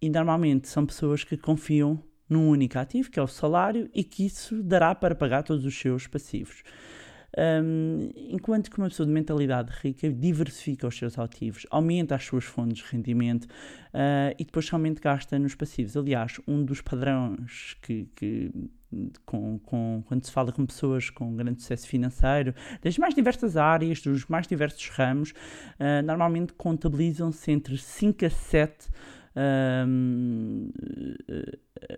e, 0.00 0.08
normalmente 0.08 0.68
são 0.68 0.86
pessoas 0.86 1.22
que 1.22 1.36
confiam 1.36 2.02
num 2.30 2.48
único 2.48 2.78
ativo, 2.78 3.10
que 3.10 3.20
é 3.20 3.22
o 3.22 3.26
salário, 3.26 3.90
e 3.94 4.02
que 4.02 4.24
isso 4.24 4.62
dará 4.62 4.94
para 4.94 5.14
pagar 5.14 5.42
todos 5.42 5.66
os 5.66 5.78
seus 5.78 6.06
passivos. 6.06 6.62
Um, 7.36 8.08
enquanto 8.16 8.70
que 8.70 8.78
uma 8.78 8.88
pessoa 8.88 9.06
de 9.06 9.12
mentalidade 9.12 9.70
rica 9.82 10.10
diversifica 10.10 10.86
os 10.86 10.96
seus 10.96 11.18
ativos, 11.18 11.66
aumenta 11.70 12.14
as 12.14 12.24
suas 12.24 12.44
fontes 12.44 12.78
de 12.78 12.84
rendimento 12.90 13.44
uh, 13.44 14.34
e 14.38 14.44
depois 14.44 14.64
somente 14.64 15.00
gasta 15.02 15.38
nos 15.38 15.54
passivos. 15.54 15.96
Aliás, 15.96 16.40
um 16.48 16.64
dos 16.64 16.80
padrões 16.80 17.76
que, 17.82 18.08
que 18.16 18.50
com, 19.26 19.58
com, 19.58 20.02
quando 20.06 20.24
se 20.24 20.32
fala 20.32 20.50
com 20.50 20.64
pessoas 20.64 21.10
com 21.10 21.36
grande 21.36 21.60
sucesso 21.60 21.86
financeiro, 21.86 22.54
das 22.80 22.96
mais 22.96 23.14
diversas 23.14 23.56
áreas, 23.56 24.00
dos 24.00 24.26
mais 24.26 24.46
diversos 24.46 24.88
ramos, 24.88 25.32
uh, 25.32 26.02
normalmente 26.04 26.54
contabilizam-se 26.54 27.50
entre 27.50 27.76
5 27.76 28.24
a 28.24 28.30
7 28.30 28.88
um, 29.36 30.70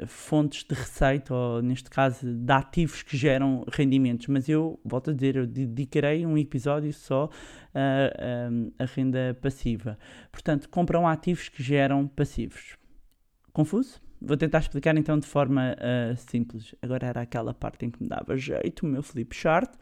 fontes 0.07 0.65
de 0.65 0.75
receita, 0.75 1.33
ou 1.33 1.63
neste 1.63 1.89
caso 1.89 2.27
de 2.27 2.53
ativos 2.53 3.03
que 3.03 3.17
geram 3.17 3.65
rendimentos. 3.73 4.27
Mas 4.27 4.49
eu, 4.49 4.79
volto 4.85 5.11
a 5.11 5.13
dizer, 5.13 5.37
eu 5.37 5.47
dedicarei 5.47 6.27
um 6.27 6.37
episódio 6.37 6.93
só 6.93 7.31
a, 7.75 8.81
a, 8.81 8.85
a 8.85 8.87
renda 8.87 9.39
passiva. 9.41 9.99
Portanto, 10.33 10.69
compram 10.69 11.07
ativos 11.07 11.49
que 11.49 11.63
geram 11.63 12.07
passivos. 12.09 12.77
Confuso? 13.53 14.01
Vou 14.21 14.37
tentar 14.37 14.59
explicar 14.59 14.97
então 14.97 15.17
de 15.19 15.27
forma 15.27 15.77
uh, 15.77 16.17
simples. 16.17 16.75
Agora 16.83 17.07
era 17.07 17.21
aquela 17.21 17.55
parte 17.55 17.87
em 17.87 17.91
que 17.91 18.03
me 18.03 18.09
dava 18.09 18.37
jeito, 18.37 18.85
o 18.85 18.89
meu 18.89 19.03
flip 19.03 19.35
chart. 19.35 19.73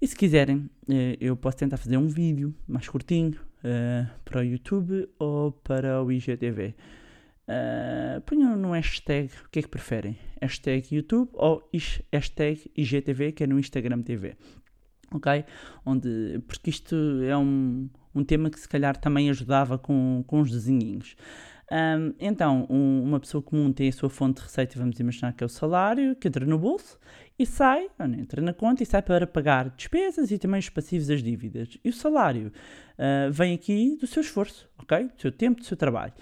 E 0.00 0.06
se 0.06 0.14
quiserem, 0.14 0.70
uh, 0.88 1.16
eu 1.18 1.34
posso 1.34 1.56
tentar 1.56 1.78
fazer 1.78 1.96
um 1.96 2.06
vídeo 2.06 2.54
mais 2.68 2.86
curtinho, 2.88 3.40
uh, 3.64 4.08
para 4.24 4.40
o 4.40 4.44
YouTube 4.44 5.08
ou 5.18 5.52
para 5.52 6.02
o 6.02 6.12
IGTV. 6.12 6.74
Uh, 7.46 8.20
ponham 8.22 8.56
no 8.56 8.72
hashtag 8.72 9.30
o 9.44 9.50
que 9.50 9.58
é 9.58 9.62
que 9.62 9.68
preferem, 9.68 10.18
hashtag 10.40 10.94
YouTube 10.94 11.30
ou 11.34 11.68
hashtag 12.12 12.70
IGTV, 12.76 13.32
que 13.32 13.44
é 13.44 13.46
no 13.46 13.58
Instagram 13.58 14.02
TV. 14.02 14.36
Ok? 15.12 15.44
Onde, 15.84 16.40
porque 16.46 16.70
isto 16.70 16.96
é 17.22 17.36
um, 17.36 17.88
um 18.14 18.24
tema 18.24 18.50
que 18.50 18.58
se 18.58 18.68
calhar 18.68 18.96
também 18.96 19.28
ajudava 19.30 19.78
com, 19.78 20.24
com 20.26 20.40
os 20.40 20.50
desenhinhos. 20.50 21.16
Um, 21.70 22.14
então, 22.20 22.66
um, 22.68 23.02
uma 23.02 23.18
pessoa 23.18 23.42
comum 23.42 23.72
tem 23.72 23.88
a 23.88 23.92
sua 23.92 24.10
fonte 24.10 24.36
de 24.36 24.42
receita, 24.42 24.78
vamos 24.78 24.98
imaginar 25.00 25.32
que 25.32 25.42
é 25.42 25.46
o 25.46 25.48
salário, 25.48 26.14
que 26.16 26.28
entra 26.28 26.44
no 26.44 26.58
bolso 26.58 26.98
e 27.38 27.46
sai, 27.46 27.88
entra 28.18 28.42
na 28.42 28.52
conta 28.52 28.82
e 28.82 28.86
sai 28.86 29.02
para 29.02 29.26
pagar 29.26 29.70
despesas 29.70 30.30
e 30.30 30.38
também 30.38 30.60
os 30.60 30.68
passivos 30.68 31.06
das 31.06 31.22
dívidas. 31.22 31.78
E 31.82 31.88
o 31.88 31.92
salário 31.92 32.52
uh, 32.98 33.32
vem 33.32 33.54
aqui 33.54 33.96
do 33.98 34.06
seu 34.06 34.20
esforço, 34.20 34.68
ok? 34.78 35.08
Do 35.08 35.20
seu 35.20 35.32
tempo, 35.32 35.60
do 35.60 35.66
seu 35.66 35.76
trabalho. 35.76 36.12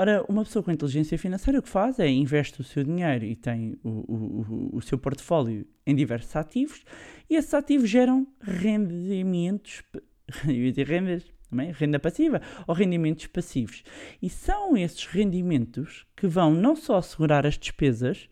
Ora, 0.00 0.24
uma 0.28 0.44
pessoa 0.44 0.62
com 0.62 0.70
inteligência 0.70 1.18
financeira 1.18 1.58
o 1.58 1.62
que 1.62 1.68
faz 1.68 1.98
é 1.98 2.08
investe 2.08 2.60
o 2.60 2.64
seu 2.64 2.84
dinheiro 2.84 3.24
e 3.24 3.34
tem 3.34 3.76
o, 3.82 3.88
o, 3.88 4.76
o, 4.76 4.80
seu 4.80 4.96
portfólio 4.96 5.66
em 5.84 5.92
diversos 5.92 6.36
ativos 6.36 6.84
e 7.28 7.34
esses 7.34 7.52
ativos 7.52 7.90
geram 7.90 8.24
rendimentos, 8.40 9.82
rendas, 10.86 11.24
renda 11.72 11.98
passiva 11.98 12.40
ou 12.66 12.74
rendimentos 12.74 13.26
passivos. 13.26 13.82
E 14.20 14.28
são 14.28 14.76
esses 14.76 15.04
rendimentos 15.06 16.06
que 16.16 16.26
vão 16.26 16.52
não 16.52 16.76
só 16.76 16.96
assegurar 16.96 17.46
as 17.46 17.58
despesas, 17.58 18.28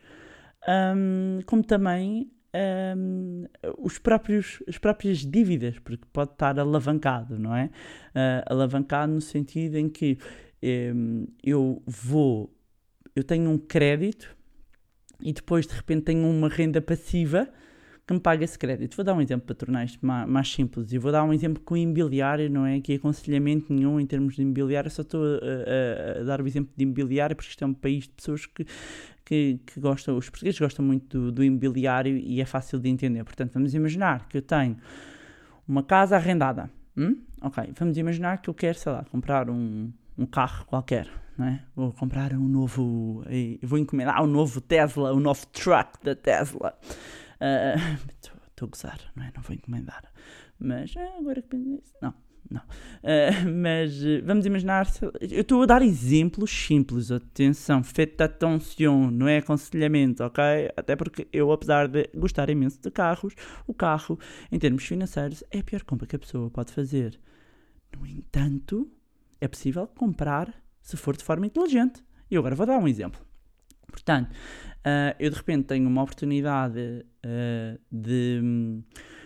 um, 0.68 1.40
como 1.46 1.62
também 1.62 2.30
um, 2.96 3.44
os 3.78 3.98
próprios, 3.98 4.62
as 4.66 4.78
próprias 4.78 5.18
dívidas, 5.18 5.78
porque 5.78 6.04
pode 6.12 6.32
estar 6.32 6.58
alavancado, 6.58 7.38
não 7.38 7.54
é? 7.54 7.66
Uh, 7.66 8.42
alavancado 8.46 9.12
no 9.12 9.20
sentido 9.20 9.76
em 9.76 9.88
que 9.88 10.18
um, 10.94 11.26
eu 11.42 11.82
vou, 11.86 12.52
eu 13.14 13.22
tenho 13.22 13.50
um 13.50 13.58
crédito 13.58 14.36
e 15.20 15.32
depois 15.32 15.66
de 15.66 15.74
repente 15.74 16.04
tenho 16.04 16.28
uma 16.28 16.48
renda 16.48 16.80
passiva 16.80 17.48
que 18.06 18.14
me 18.14 18.20
pague 18.20 18.44
esse 18.44 18.56
crédito. 18.58 18.94
Vou 18.96 19.04
dar 19.04 19.14
um 19.14 19.20
exemplo 19.20 19.46
para 19.46 19.54
tornar 19.56 19.84
isto 19.84 19.98
mais, 20.06 20.52
simples 20.52 20.92
e 20.92 20.98
vou 20.98 21.10
dar 21.10 21.24
um 21.24 21.32
exemplo 21.32 21.60
com 21.62 21.76
imobiliário, 21.76 22.48
não 22.48 22.64
é 22.64 22.80
que 22.80 22.94
aconselhamento 22.94 23.72
nenhum 23.72 23.98
em 23.98 24.06
termos 24.06 24.36
de 24.36 24.42
imobiliário, 24.42 24.90
só 24.90 25.02
estou 25.02 25.22
a, 25.24 26.18
a- 26.18 26.20
a 26.20 26.24
dar 26.24 26.40
o 26.40 26.46
exemplo 26.46 26.72
de 26.76 26.84
imobiliário 26.84 27.34
porque 27.34 27.50
isto 27.50 27.64
é 27.64 27.66
um 27.66 27.74
país 27.74 28.04
de 28.04 28.10
pessoas 28.10 28.46
que, 28.46 28.64
que, 29.24 29.58
que 29.66 29.80
gostam, 29.80 30.16
os 30.16 30.30
portugueses 30.30 30.58
gostam 30.60 30.84
muito 30.84 31.18
do, 31.18 31.32
do 31.32 31.42
imobiliário 31.44 32.16
e 32.16 32.40
é 32.40 32.44
fácil 32.44 32.78
de 32.78 32.88
entender. 32.88 33.24
Portanto, 33.24 33.52
vamos 33.54 33.74
imaginar 33.74 34.28
que 34.28 34.38
eu 34.38 34.42
tenho 34.42 34.76
uma 35.66 35.82
casa 35.82 36.14
arrendada. 36.14 36.70
hum? 36.96 37.16
Ok, 37.42 37.72
vamos 37.76 37.98
imaginar 37.98 38.38
que 38.40 38.48
eu 38.48 38.54
quero, 38.54 38.78
sei 38.78 38.92
lá, 38.92 39.04
comprar 39.10 39.50
um, 39.50 39.90
um 40.16 40.26
carro 40.26 40.64
qualquer. 40.66 41.08
É? 41.38 41.58
Vou 41.74 41.92
comprar 41.92 42.32
um 42.32 42.48
novo. 42.48 43.22
eh, 43.26 43.58
Vou 43.62 43.78
encomendar 43.78 44.22
um 44.22 44.26
novo 44.26 44.58
Tesla, 44.60 45.12
um 45.12 45.20
novo 45.20 45.44
truck 45.48 46.02
da 46.02 46.14
Tesla. 46.14 46.72
Estou 48.50 48.66
a 48.66 48.70
gozar, 48.70 49.00
não 49.14 49.24
é? 49.24 49.32
Não 49.34 49.42
vou 49.42 49.54
encomendar. 49.54 50.10
Mas 50.58 50.94
ah, 50.96 51.18
agora 51.18 51.42
que 51.42 51.48
penso 51.48 51.68
nisso. 51.68 51.92
Não, 52.00 52.14
não. 52.50 52.62
Ah, 53.02 53.44
mas 53.54 54.02
vamos 54.24 54.46
imaginar. 54.46 54.86
Eu 55.20 55.42
estou 55.42 55.62
a 55.62 55.66
dar 55.66 55.82
exemplos 55.82 56.50
simples. 56.50 57.10
Atenção, 57.10 57.82
faites 57.84 58.20
attention, 58.20 59.10
não 59.10 59.28
é 59.28 59.38
aconselhamento, 59.38 60.24
ok? 60.24 60.42
Até 60.76 60.96
porque 60.96 61.28
eu, 61.32 61.52
apesar 61.52 61.88
de 61.88 62.08
gostar 62.14 62.48
imenso 62.48 62.80
de 62.80 62.90
carros, 62.90 63.34
o 63.66 63.74
carro, 63.74 64.18
em 64.50 64.58
termos 64.58 64.84
financeiros, 64.84 65.44
é 65.50 65.58
a 65.58 65.64
pior 65.64 65.82
compra 65.82 66.06
que 66.06 66.16
a 66.16 66.18
pessoa 66.18 66.50
pode 66.50 66.72
fazer. 66.72 67.20
No 67.94 68.06
entanto, 68.06 68.90
é 69.40 69.48
possível 69.48 69.86
comprar 69.86 70.54
se 70.80 70.96
for 70.96 71.16
de 71.16 71.24
forma 71.24 71.46
inteligente. 71.46 72.02
E 72.30 72.36
agora 72.36 72.54
vou 72.54 72.66
dar 72.66 72.78
um 72.78 72.88
exemplo. 72.88 73.20
Portanto, 73.86 74.30
ah, 74.86 75.16
eu 75.18 75.28
de 75.30 75.36
repente 75.36 75.64
tenho 75.64 75.88
uma 75.88 76.00
oportunidade 76.00 77.04
ah, 77.24 77.76
de, 77.90 78.40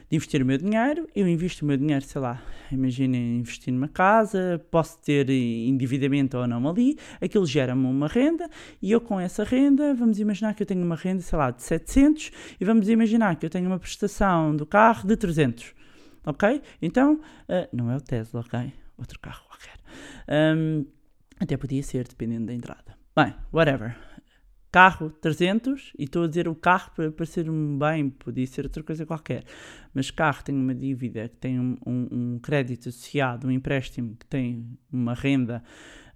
de 0.08 0.16
investir 0.16 0.42
o 0.42 0.46
meu 0.46 0.56
dinheiro, 0.56 1.06
eu 1.14 1.28
invisto 1.28 1.66
o 1.66 1.68
meu 1.68 1.76
dinheiro, 1.76 2.02
sei 2.02 2.18
lá, 2.18 2.42
imaginem 2.72 3.40
investir 3.40 3.70
numa 3.70 3.86
casa, 3.86 4.58
posso 4.70 4.98
ter 5.02 5.28
endividamento 5.28 6.38
ou 6.38 6.46
não 6.46 6.66
ali, 6.66 6.96
aquilo 7.20 7.44
gera-me 7.44 7.84
uma 7.84 8.08
renda 8.08 8.48
e 8.80 8.90
eu 8.90 9.02
com 9.02 9.20
essa 9.20 9.44
renda, 9.44 9.92
vamos 9.92 10.18
imaginar 10.18 10.54
que 10.54 10.62
eu 10.62 10.66
tenho 10.66 10.82
uma 10.82 10.96
renda, 10.96 11.20
sei 11.20 11.38
lá, 11.38 11.50
de 11.50 11.62
700 11.62 12.30
e 12.58 12.64
vamos 12.64 12.88
imaginar 12.88 13.36
que 13.36 13.44
eu 13.44 13.50
tenho 13.50 13.66
uma 13.66 13.78
prestação 13.78 14.56
do 14.56 14.64
carro 14.64 15.06
de 15.06 15.14
300, 15.14 15.74
ok? 16.24 16.62
Então, 16.80 17.20
ah, 17.46 17.68
não 17.70 17.90
é 17.90 17.96
o 17.98 18.00
Tesla, 18.00 18.40
ok? 18.40 18.72
Outro 18.96 19.20
carro 19.20 19.42
qualquer. 19.46 19.76
Hum, 20.56 20.86
até 21.38 21.54
podia 21.58 21.82
ser, 21.82 22.08
dependendo 22.08 22.46
da 22.46 22.54
entrada. 22.54 22.98
Bem, 23.14 23.34
whatever. 23.52 23.94
Carro 24.72 25.10
300, 25.10 25.92
e 25.98 26.04
estou 26.04 26.24
a 26.24 26.28
dizer 26.28 26.46
o 26.46 26.54
carro 26.54 26.92
para 26.94 27.10
parecer 27.10 27.50
um 27.50 27.76
bem, 27.76 28.08
podia 28.08 28.46
ser 28.46 28.64
outra 28.64 28.82
coisa 28.84 29.04
qualquer. 29.04 29.42
Mas 29.92 30.12
carro 30.12 30.44
tem 30.44 30.54
uma 30.54 30.74
dívida 30.74 31.28
que 31.28 31.36
tem 31.36 31.58
um, 31.58 31.76
um- 31.84 32.08
um 32.34 32.38
crédito 32.38 32.88
associado, 32.88 33.48
um 33.48 33.50
empréstimo 33.50 34.14
que 34.16 34.26
tem 34.26 34.64
uma 34.92 35.12
renda, 35.14 35.60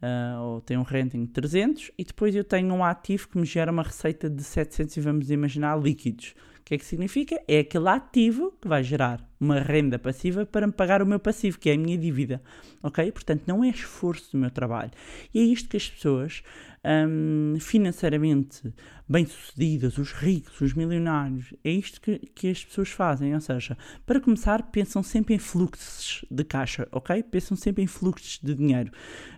ah, 0.01 0.39
ou 0.41 0.61
tem 0.61 0.77
um 0.77 0.83
renting 0.83 1.25
de 1.25 1.33
300, 1.33 1.91
e 1.99 2.05
depois 2.05 2.35
eu 2.37 2.45
tenho 2.45 2.73
um 2.73 2.85
ativo 2.85 3.29
que 3.29 3.37
me 3.39 3.45
gera 3.45 3.73
uma 3.73 3.83
receita 3.83 4.31
de 4.31 4.45
700 4.45 4.97
e 4.97 5.01
vamos 5.01 5.31
imaginar 5.33 5.77
líquidos. 5.77 6.35
O 6.61 6.65
que 6.65 6.75
é 6.75 6.79
que 6.79 6.85
significa? 6.87 7.39
É 7.47 7.59
aquele 7.59 7.89
ativo 7.89 8.53
que 8.63 8.67
vai 8.69 8.83
gerar 8.83 9.21
uma 9.39 9.61
renda 9.61 9.99
passiva 9.99 10.47
para 10.47 10.67
me 10.67 10.73
pagar 10.73 11.03
o 11.03 11.07
meu 11.07 11.19
passivo, 11.21 11.59
que 11.59 11.69
é 11.69 11.75
a 11.75 11.79
minha 11.79 11.99
dívida. 11.99 12.41
Ok? 12.83 13.13
Portanto, 13.13 13.43
não 13.47 13.63
é 13.63 13.69
esforço 13.69 14.33
do 14.33 14.39
meu 14.39 14.51
trabalho. 14.51 14.91
E 15.35 15.41
é 15.41 15.43
isto 15.43 15.69
que 15.69 15.77
as 15.77 15.91
pessoas 15.91 16.43
hum, 16.85 17.57
financeiramente 17.61 18.73
bem-sucedidas, 19.09 19.99
os 19.99 20.13
ricos, 20.13 20.61
os 20.61 20.75
milionários, 20.75 21.53
é 21.63 21.71
isto 21.71 22.01
que, 22.01 22.19
que 22.19 22.51
as 22.51 22.65
pessoas 22.65 22.91
fazem. 22.91 23.35
Ou 23.35 23.41
seja, 23.41 23.77
para 24.07 24.21
começar, 24.21 24.63
pensam 24.71 25.03
sempre 25.03 25.35
em 25.35 25.39
fluxos 25.39 26.25
de 26.31 26.45
caixa, 26.45 26.89
ok? 26.93 27.23
Pensam 27.23 27.57
sempre 27.57 27.83
em 27.83 27.87
fluxos 27.87 28.39
de 28.43 28.55
dinheiro. 28.55 28.91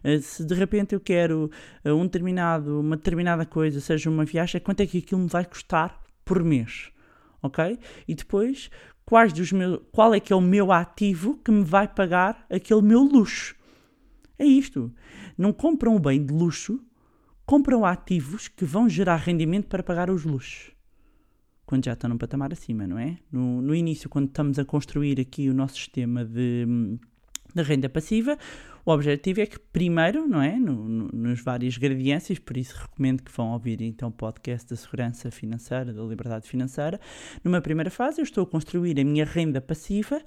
Uh, 0.04 0.20
se 0.20 0.44
de 0.44 0.54
repente 0.54 0.94
eu 0.94 1.00
quero 1.00 1.50
uh, 1.84 1.92
um 1.92 2.04
determinado, 2.04 2.80
uma 2.80 2.96
determinada 2.96 3.44
coisa, 3.44 3.80
seja 3.80 4.10
uma 4.10 4.24
viagem, 4.24 4.60
quanto 4.60 4.80
é 4.80 4.86
que 4.86 4.98
aquilo 4.98 5.20
me 5.20 5.28
vai 5.28 5.44
custar 5.44 6.00
por 6.24 6.42
mês? 6.42 6.90
Ok? 7.42 7.78
E 8.08 8.14
depois, 8.14 8.70
quais 9.04 9.32
dos 9.32 9.52
meus, 9.52 9.80
qual 9.92 10.14
é 10.14 10.20
que 10.20 10.32
é 10.32 10.36
o 10.36 10.40
meu 10.40 10.72
ativo 10.72 11.38
que 11.44 11.50
me 11.50 11.64
vai 11.64 11.86
pagar 11.86 12.44
aquele 12.50 12.82
meu 12.82 13.00
luxo? 13.00 13.54
É 14.38 14.44
isto. 14.44 14.92
Não 15.36 15.52
compram 15.52 15.96
um 15.96 16.00
bem 16.00 16.24
de 16.24 16.32
luxo, 16.32 16.80
compram 17.46 17.84
ativos 17.84 18.48
que 18.48 18.64
vão 18.64 18.88
gerar 18.88 19.16
rendimento 19.16 19.68
para 19.68 19.82
pagar 19.82 20.10
os 20.10 20.24
luxos. 20.24 20.72
Quando 21.64 21.84
já 21.84 21.94
estão 21.94 22.10
num 22.10 22.18
patamar 22.18 22.52
acima, 22.52 22.86
não 22.86 22.98
é? 22.98 23.16
No, 23.30 23.62
no 23.62 23.74
início, 23.74 24.08
quando 24.08 24.28
estamos 24.28 24.58
a 24.58 24.64
construir 24.64 25.20
aqui 25.20 25.48
o 25.48 25.54
nosso 25.54 25.76
sistema 25.76 26.24
de, 26.24 26.66
de 27.54 27.62
renda 27.62 27.88
passiva, 27.88 28.36
o 28.84 28.92
objetivo 28.92 29.40
é 29.40 29.46
que 29.46 29.58
primeiro, 29.58 30.28
não 30.28 30.40
é? 30.40 30.56
No, 30.56 30.88
no, 30.88 31.08
nos 31.08 31.40
várias 31.40 31.76
gradiências, 31.76 32.38
por 32.38 32.56
isso 32.56 32.76
recomendo 32.80 33.22
que 33.22 33.32
vão 33.32 33.50
ouvir 33.52 33.82
então 33.82 34.10
o 34.10 34.12
podcast 34.12 34.68
da 34.68 34.76
segurança 34.76 35.28
financeira, 35.30 35.92
da 35.92 36.02
liberdade 36.04 36.48
financeira. 36.48 37.00
Numa 37.42 37.60
primeira 37.60 37.90
fase, 37.90 38.20
eu 38.20 38.24
estou 38.24 38.44
a 38.44 38.46
construir 38.46 39.00
a 39.00 39.04
minha 39.04 39.24
renda 39.24 39.60
passiva 39.60 40.22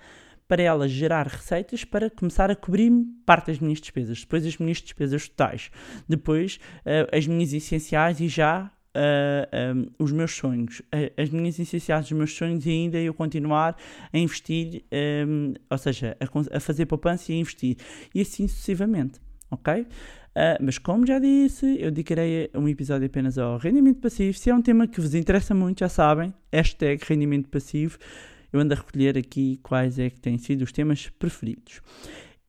para 0.49 0.63
ela 0.63 0.87
gerar 0.87 1.27
receitas 1.27 1.85
para 1.85 2.09
começar 2.09 2.49
a 2.49 2.55
cobrir 2.55 2.91
parte 3.25 3.47
das 3.47 3.59
minhas 3.59 3.79
despesas, 3.79 4.21
depois 4.21 4.45
as 4.45 4.57
minhas 4.57 4.81
despesas 4.81 5.29
totais, 5.29 5.69
depois 6.07 6.59
eh, 6.83 7.07
as 7.13 7.27
minhas 7.27 7.53
essenciais 7.53 8.19
e 8.19 8.27
já 8.27 8.71
eh, 8.95 9.47
um, 9.75 10.03
os 10.03 10.11
meus 10.11 10.35
sonhos, 10.35 10.81
eh, 10.91 11.13
as 11.15 11.29
minhas 11.29 11.59
essenciais 11.59 12.09
dos 12.09 12.17
meus 12.17 12.35
sonhos 12.35 12.65
e 12.65 12.69
ainda 12.71 12.97
eu 12.97 13.13
continuar 13.13 13.77
a 14.11 14.17
investir, 14.17 14.83
um, 15.27 15.53
ou 15.69 15.77
seja, 15.77 16.17
a, 16.19 16.57
a 16.57 16.59
fazer 16.59 16.87
poupança 16.87 17.31
e 17.31 17.35
a 17.35 17.37
investir, 17.37 17.77
e 18.13 18.21
assim 18.21 18.47
sucessivamente, 18.47 19.21
ok? 19.51 19.85
Ah, 20.35 20.57
mas 20.61 20.77
como 20.77 21.05
já 21.05 21.19
disse, 21.19 21.65
eu 21.79 21.91
dedicarei 21.91 22.49
um 22.55 22.67
episódio 22.67 23.05
apenas 23.05 23.37
ao 23.37 23.57
rendimento 23.57 23.99
passivo. 23.99 24.37
Se 24.37 24.49
é 24.49 24.55
um 24.55 24.61
tema 24.61 24.87
que 24.87 25.01
vos 25.01 25.13
interessa 25.13 25.53
muito, 25.53 25.79
já 25.79 25.89
sabem, 25.89 26.33
hashtag 26.51 27.03
rendimento 27.05 27.49
passivo. 27.49 27.97
Eu 28.51 28.59
ando 28.59 28.73
a 28.73 28.77
recolher 28.77 29.17
aqui 29.17 29.59
quais 29.61 29.99
é 29.99 30.09
que 30.09 30.19
têm 30.19 30.37
sido 30.37 30.63
os 30.63 30.71
temas 30.71 31.09
preferidos. 31.09 31.81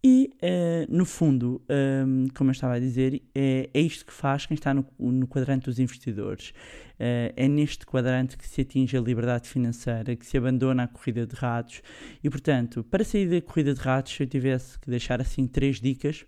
E, 0.03 0.31
eh, 0.41 0.87
no 0.89 1.05
fundo, 1.05 1.63
ehm, 1.69 2.29
como 2.35 2.49
eu 2.49 2.53
estava 2.53 2.75
a 2.75 2.79
dizer, 2.81 3.23
é, 3.35 3.69
é 3.73 3.81
isto 3.81 4.07
que 4.07 4.13
faz 4.13 4.47
quem 4.47 4.55
está 4.55 4.73
no, 4.73 4.87
no 4.99 5.27
quadrante 5.27 5.67
dos 5.67 5.79
investidores. 5.79 6.55
Eh, 6.99 7.35
é 7.37 7.47
neste 7.47 7.85
quadrante 7.85 8.39
que 8.39 8.49
se 8.49 8.63
atinge 8.63 8.97
a 8.97 9.01
liberdade 9.01 9.47
financeira, 9.47 10.17
que 10.17 10.25
se 10.25 10.39
abandona 10.39 10.85
a 10.85 10.89
corrida 10.89 11.27
de 11.27 11.35
ratos. 11.37 11.83
E, 12.25 12.31
portanto, 12.31 12.83
para 12.83 13.05
sair 13.05 13.29
da 13.29 13.43
corrida 13.43 13.75
de 13.75 13.81
ratos, 13.81 14.15
se 14.15 14.23
eu 14.23 14.27
tivesse 14.27 14.79
que 14.79 14.89
deixar 14.89 15.21
assim 15.21 15.47
três 15.47 15.79
dicas, 15.81 16.25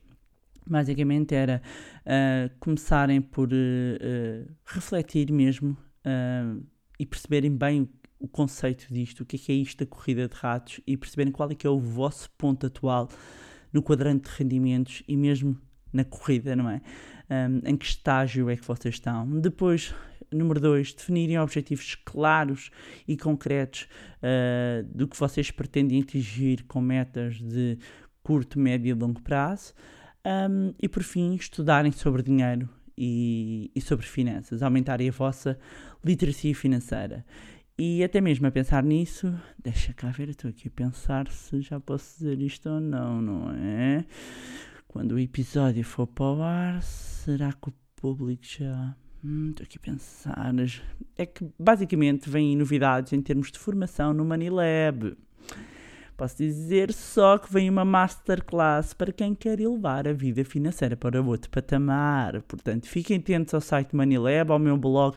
basicamente 0.66 1.34
era 1.34 1.62
ah, 2.04 2.50
começarem 2.60 3.22
por 3.22 3.48
refletir 4.66 5.32
mesmo 5.32 5.76
e 6.98 7.06
perceberem 7.06 7.56
bem 7.56 7.88
o, 8.22 8.28
conceito 8.28 8.86
disto, 8.92 9.20
o 9.20 9.26
que 9.26 9.36
é 9.36 9.38
que 9.38 9.52
é 9.52 9.54
isto 9.54 9.84
da 9.84 9.86
corrida 9.86 10.28
de 10.28 10.34
ratos 10.34 10.80
e 10.86 10.96
perceberem 10.96 11.32
qual 11.32 11.50
é 11.50 11.54
que 11.54 11.66
é 11.66 11.70
o 11.70 11.78
vosso 11.78 12.30
ponto 12.38 12.66
atual 12.66 13.08
no 13.72 13.82
quadrante 13.82 14.30
de 14.30 14.36
rendimentos 14.36 15.02
e 15.08 15.16
mesmo 15.16 15.58
na 15.92 16.04
corrida, 16.04 16.56
não 16.56 16.68
é? 16.68 16.80
Ahm, 17.28 17.60
em 17.64 17.76
que 17.76 17.84
estágio 17.84 18.48
é 18.48 18.56
que 18.56 18.66
vocês 18.66 18.94
estão? 18.94 19.40
Depois, 19.40 19.94
número 20.30 20.60
dois, 20.60 20.92
definirem 20.92 21.38
objetivos 21.38 21.94
claros 21.94 22.70
e 23.06 23.16
concretos 23.16 23.88
ah, 24.22 24.84
do 24.94 25.06
que 25.06 25.18
vocês 25.18 25.50
pretendem 25.50 26.00
atingir 26.00 26.64
com 26.64 26.80
metas 26.80 27.40
de 27.40 27.78
curto, 28.22 28.58
médio 28.58 28.90
e 28.90 28.94
longo 28.94 29.20
prazo. 29.20 29.74
Um, 30.24 30.72
e 30.80 30.88
por 30.88 31.02
fim, 31.02 31.34
estudarem 31.34 31.90
sobre 31.90 32.22
dinheiro 32.22 32.68
e, 32.96 33.70
e 33.74 33.80
sobre 33.80 34.06
finanças, 34.06 34.62
aumentarem 34.62 35.08
a 35.08 35.12
vossa 35.12 35.58
literacia 36.04 36.54
financeira. 36.54 37.24
E 37.78 38.04
até 38.04 38.20
mesmo 38.20 38.46
a 38.46 38.50
pensar 38.50 38.82
nisso, 38.82 39.34
deixa 39.62 39.92
cá 39.92 40.10
ver, 40.10 40.28
estou 40.28 40.50
aqui 40.50 40.68
a 40.68 40.70
pensar 40.70 41.28
se 41.28 41.60
já 41.62 41.80
posso 41.80 42.18
dizer 42.18 42.40
isto 42.40 42.68
ou 42.68 42.80
não, 42.80 43.20
não 43.22 43.50
é? 43.50 44.04
Quando 44.86 45.12
o 45.12 45.18
episódio 45.18 45.82
for 45.82 46.06
para 46.06 46.24
o 46.24 46.42
ar, 46.42 46.82
será 46.82 47.52
que 47.52 47.70
o 47.70 47.72
público 47.96 48.44
já. 48.44 48.94
Hum, 49.24 49.50
Estou 49.50 49.64
aqui 49.64 49.78
a 49.78 49.80
pensar. 49.80 50.52
É 51.16 51.24
que 51.24 51.48
basicamente 51.58 52.28
vêm 52.28 52.56
novidades 52.56 53.12
em 53.12 53.22
termos 53.22 53.50
de 53.50 53.58
formação 53.58 54.12
no 54.12 54.24
Manilab. 54.24 55.16
Posso 56.16 56.36
dizer 56.36 56.92
só 56.92 57.38
que 57.38 57.52
vem 57.52 57.68
uma 57.68 57.84
masterclass 57.84 58.94
para 58.94 59.12
quem 59.12 59.34
quer 59.34 59.58
elevar 59.60 60.06
a 60.06 60.12
vida 60.12 60.44
financeira 60.44 60.96
para 60.96 61.20
outro 61.22 61.50
patamar. 61.50 62.42
Portanto, 62.42 62.86
fiquem 62.86 63.16
atentos 63.18 63.52
ao 63.54 63.60
site 63.60 63.96
Manilab, 63.96 64.52
ao 64.52 64.58
meu 64.58 64.76
blog 64.76 65.16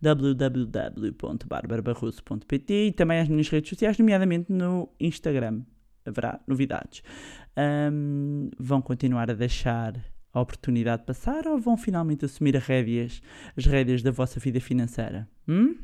www.barbarabarroso.pt 0.00 2.86
e 2.86 2.92
também 2.92 3.20
às 3.20 3.28
minhas 3.28 3.48
redes 3.48 3.70
sociais, 3.70 3.98
nomeadamente 3.98 4.52
no 4.52 4.88
Instagram. 5.00 5.62
Haverá 6.04 6.38
novidades. 6.46 7.02
Ahm, 7.56 8.50
vão 8.58 8.82
continuar 8.82 9.30
a 9.30 9.34
deixar 9.34 9.94
a 10.32 10.40
oportunidade 10.40 11.04
passar 11.04 11.46
ou 11.46 11.58
vão 11.58 11.76
finalmente 11.76 12.24
assumir 12.24 12.56
as 12.56 12.64
rédeas, 12.64 13.22
as 13.56 13.64
rédeas 13.64 14.02
da 14.02 14.10
vossa 14.10 14.38
vida 14.38 14.60
financeira? 14.60 15.28
Hum? 15.48 15.76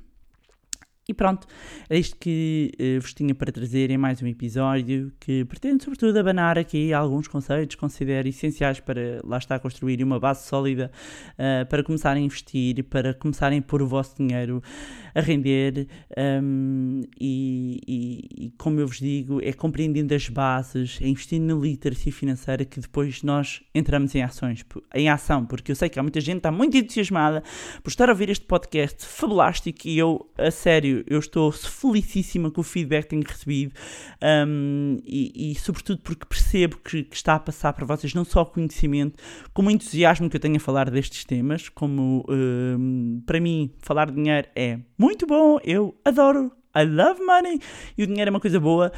E 1.08 1.12
pronto, 1.12 1.48
é 1.90 1.98
isto 1.98 2.16
que 2.16 2.70
uh, 2.78 3.00
vos 3.00 3.12
tinha 3.12 3.34
para 3.34 3.50
trazer 3.50 3.90
em 3.90 3.98
mais 3.98 4.22
um 4.22 4.26
episódio 4.28 5.12
que 5.18 5.44
pretende, 5.46 5.82
sobretudo, 5.82 6.16
abanar 6.16 6.56
aqui 6.56 6.92
alguns 6.92 7.26
conceitos 7.26 7.74
que 7.74 7.80
considero 7.80 8.28
essenciais 8.28 8.78
para 8.78 9.20
lá 9.24 9.38
estar 9.38 9.56
a 9.56 9.58
construir 9.58 10.00
uma 10.04 10.20
base 10.20 10.46
sólida 10.46 10.92
uh, 11.32 11.66
para 11.66 11.82
começarem 11.82 12.22
a 12.22 12.26
investir, 12.26 12.84
para 12.84 13.12
começarem 13.14 13.58
a 13.58 13.62
pôr 13.62 13.82
o 13.82 13.86
vosso 13.86 14.16
dinheiro 14.16 14.62
a 15.14 15.20
render. 15.20 15.86
Um, 16.16 17.02
e, 17.20 17.80
e, 17.86 18.46
e, 18.46 18.50
como 18.58 18.80
eu 18.80 18.86
vos 18.86 18.98
digo, 18.98 19.40
é 19.42 19.52
compreendendo 19.52 20.14
as 20.14 20.28
bases, 20.28 20.98
é 21.00 21.08
investindo 21.08 21.54
na 21.54 21.60
literacia 21.60 22.12
financeira 22.12 22.64
que 22.64 22.80
depois 22.80 23.22
nós 23.22 23.62
entramos 23.74 24.14
em 24.14 24.22
ações, 24.22 24.64
em 24.94 25.08
ação, 25.08 25.44
porque 25.46 25.72
eu 25.72 25.76
sei 25.76 25.88
que 25.88 25.98
há 25.98 26.02
muita 26.02 26.20
gente 26.20 26.34
que 26.34 26.38
está 26.38 26.50
muito 26.50 26.76
entusiasmada 26.76 27.42
por 27.82 27.90
estar 27.90 28.08
a 28.08 28.12
ouvir 28.12 28.30
este 28.30 28.44
podcast 28.44 29.04
fabulástico 29.04 29.86
e 29.86 29.98
eu, 29.98 30.30
a 30.38 30.50
sério, 30.50 31.04
eu 31.06 31.18
estou 31.18 31.50
felicíssima 31.52 32.50
com 32.50 32.60
o 32.60 32.64
feedback 32.64 33.04
que 33.04 33.10
tenho 33.10 33.22
recebido 33.26 33.72
um, 34.22 35.00
e, 35.04 35.52
e, 35.52 35.54
sobretudo, 35.56 36.00
porque 36.02 36.24
percebo 36.24 36.78
que, 36.78 37.02
que, 37.04 37.16
está 37.16 37.34
a 37.34 37.40
passar 37.40 37.72
para 37.72 37.84
vocês 37.84 38.14
não 38.14 38.24
só 38.24 38.44
conhecimento, 38.44 39.18
como 39.52 39.68
o 39.68 39.70
entusiasmo 39.70 40.30
que 40.30 40.36
eu 40.36 40.40
tenho 40.40 40.56
a 40.56 40.60
falar 40.60 40.90
destes 40.90 41.24
temas. 41.24 41.68
Como 41.68 42.24
um, 42.28 43.22
para 43.26 43.40
mim, 43.40 43.70
falar 43.80 44.10
de 44.10 44.14
dinheiro 44.14 44.48
é 44.54 44.78
muito 45.02 45.26
bom, 45.26 45.58
eu 45.64 45.98
adoro 46.04 46.52
I 46.76 46.84
love 46.84 47.20
money 47.20 47.58
e 47.98 48.04
o 48.04 48.06
dinheiro 48.06 48.28
é 48.28 48.30
uma 48.30 48.38
coisa 48.38 48.60
boa 48.60 48.92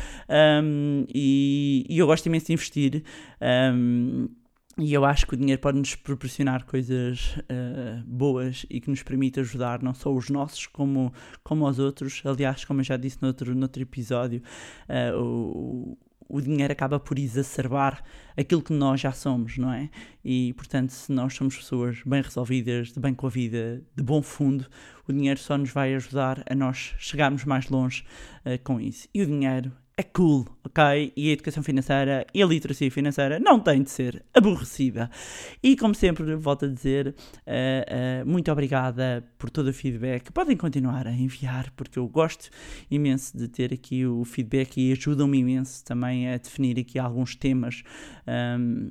um, 0.62 1.07
e, 1.09 1.87
e, 1.88 1.99
eu 1.99 2.07
gosto 2.07 2.27
imenso 2.27 2.47
de 2.47 2.53
investir. 2.53 3.03
Um, 3.40 4.29
e 4.77 4.93
eu 4.93 5.03
acho 5.05 5.27
que 5.27 5.33
o 5.33 5.37
dinheiro 5.37 5.62
pode 5.62 5.79
nos 5.79 5.95
proporcionar 5.95 6.67
coisas 6.67 7.37
uh, 7.38 8.05
boas 8.05 8.67
e 8.69 8.81
que 8.83 8.90
nos 8.90 9.03
permite 9.03 9.40
ajudar 9.40 9.81
não 9.83 9.95
só 9.95 10.12
os 10.12 10.29
nossos 10.29 10.67
como, 10.67 11.11
como 11.43 11.67
os 11.67 11.79
outros. 11.79 12.21
Aliás, 12.23 12.67
como 12.67 12.81
eu 12.81 12.85
já 12.85 12.99
disse 12.99 13.23
noutro, 13.23 13.55
noutro 13.55 13.81
episódio, 13.81 14.43
uh, 14.88 15.19
o, 15.19 15.99
o 16.28 16.40
dinheiro 16.40 16.72
acaba 16.72 16.98
por 16.98 17.18
exacerbar 17.18 18.02
aquilo 18.37 18.62
que 18.62 18.72
nós 18.72 19.00
já 19.00 19.12
somos, 19.12 19.58
não 19.58 19.72
é? 19.72 19.90
E 20.24 20.52
portanto, 20.54 20.90
se 20.90 21.12
nós 21.12 21.34
somos 21.34 21.56
pessoas 21.56 22.02
bem 22.04 22.22
resolvidas, 22.22 22.92
de 22.92 23.00
bem 23.00 23.14
com 23.14 23.26
a 23.26 23.30
vida, 23.30 23.82
de 23.94 24.02
bom 24.02 24.22
fundo, 24.22 24.66
o 25.06 25.12
dinheiro 25.12 25.38
só 25.38 25.56
nos 25.56 25.70
vai 25.70 25.94
ajudar 25.94 26.42
a 26.48 26.54
nós 26.54 26.94
chegarmos 26.98 27.44
mais 27.44 27.68
longe 27.68 28.04
uh, 28.44 28.62
com 28.62 28.80
isso. 28.80 29.08
E 29.14 29.22
o 29.22 29.26
dinheiro 29.26 29.72
é 29.96 30.02
cool, 30.02 30.44
ok? 30.64 31.12
E 31.16 31.30
a 31.30 31.33
educação 31.33 31.62
financeira 31.62 32.26
e 32.35 32.42
a 32.42 32.46
literacia 32.46 32.90
financeira 32.90 33.38
não 33.38 33.61
têm 33.61 33.83
de 33.83 33.90
ser 33.90 34.24
aborrecida. 34.35 35.09
E 35.62 35.76
como 35.76 35.94
sempre, 35.94 36.35
volto 36.35 36.64
a 36.64 36.68
dizer, 36.68 37.09
uh, 37.09 38.24
uh, 38.24 38.26
muito 38.28 38.50
obrigada 38.50 39.24
por 39.38 39.50
todo 39.50 39.68
o 39.68 39.72
feedback. 39.72 40.33
Podem 40.33 40.57
continuar 40.57 41.07
a 41.07 41.12
enviar, 41.12 41.70
porque 41.76 41.98
eu 41.98 42.09
gosto 42.09 42.50
imenso 42.90 43.37
de 43.37 43.46
ter 43.46 43.72
aqui 43.72 44.04
o 44.04 44.24
feedback 44.24 44.78
e 44.78 44.92
ajudam-me 44.92 45.38
imenso 45.38 45.85
também 45.85 46.28
a 46.28 46.38
definir 46.38 46.78
aqui 46.80 46.98
alguns 46.98 47.37
temas. 47.37 47.85
Um, 48.26 48.90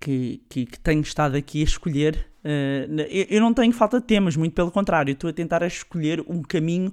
que, 0.00 0.42
que, 0.48 0.66
que, 0.66 0.80
tenho 0.80 1.00
estado 1.00 1.36
aqui 1.36 1.60
a 1.60 1.64
escolher. 1.64 2.26
Uh, 2.44 3.00
eu, 3.30 3.40
não 3.40 3.54
tenho 3.54 3.72
falta 3.72 4.00
de 4.00 4.06
temas, 4.06 4.36
muito 4.36 4.52
pelo 4.52 4.70
contrário, 4.70 5.12
estou 5.12 5.30
a 5.30 5.32
tentar 5.32 5.62
a 5.62 5.66
escolher 5.66 6.24
um 6.26 6.42
caminho, 6.42 6.92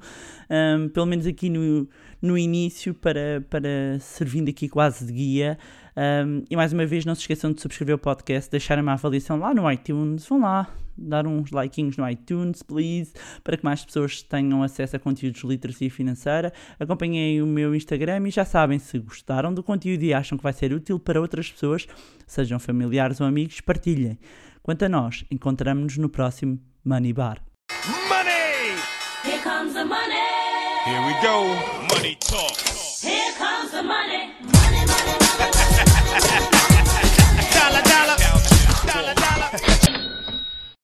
um, 0.50 0.90
pelo 0.90 1.08
menos 1.08 1.26
aqui 1.26 1.50
no, 1.50 1.90
no 2.22 2.38
início, 2.38 2.94
para, 2.94 3.44
para 3.50 4.00
servindo 4.00 4.50
aqui 4.50 4.68
quase 4.68 5.06
de 5.06 5.14
guia. 5.14 5.58
Um, 5.96 6.44
e 6.50 6.56
mais 6.56 6.72
uma 6.74 6.86
vez, 6.86 7.06
não 7.06 7.16
se 7.16 7.22
esqueçam 7.22 7.52
de 7.52 7.62
subscrever 7.62 7.96
o 7.96 8.00
podcast, 8.00 8.50
deixarem 8.50 8.82
uma 8.82 8.94
avaliação 8.94 9.38
lá 9.38 9.54
no 9.54 9.70
iTunes, 9.72 10.26
vão 10.26 10.42
lá, 10.42 10.74
dar 10.98 11.26
uns 11.26 11.52
likeinhos 11.52 11.98
no 11.98 12.10
iTunes, 12.10 12.62
please, 12.62 13.14
para 13.44 13.58
que 13.58 13.64
mais 13.64 13.84
pessoas 13.84 14.22
tenham 14.22 14.62
acesso 14.64 14.96
a 14.96 15.00
conteúdos 15.00 15.42
de 15.42 15.48
literacia 15.48 15.90
financeira. 15.90 16.54
Acompanhem 16.80 17.42
o 17.42 17.48
meu 17.48 17.74
Instagram 17.74 18.28
e 18.28 18.32
já 18.32 18.46
sabem, 18.46 18.80
se 18.80 19.00
gostaram 19.00 19.54
do 19.54 19.64
conteúdo 19.64 20.04
e 20.04 20.14
acham 20.14 20.38
que 20.38 20.44
vai 20.44 20.54
ser 20.54 20.74
útil 20.74 21.00
para 21.00 21.20
outras 21.20 21.52
pessoas, 21.52 21.88
sejam 22.28 22.60
familiares 22.60 23.20
ou 23.20 23.28
amigos, 23.28 23.62
partilhem. 23.62 24.18
Quanto 24.62 24.84
a 24.84 24.90
nós, 24.90 25.26
encontramos-nos 25.32 25.98
no 25.98 26.10
próximo 26.10 26.60
Money 26.84 27.14
Bar. 27.14 27.49
Here 30.90 31.06
we 31.06 31.14
go! 31.22 31.46
Money 31.94 32.16
talk! 32.20 32.58
Here 32.58 33.32
comes 33.34 33.70
the 33.70 33.84
money! 33.84 34.32
Money, 34.42 34.86
money, 34.88 35.14
money, 35.22 36.40
money! 36.40 36.49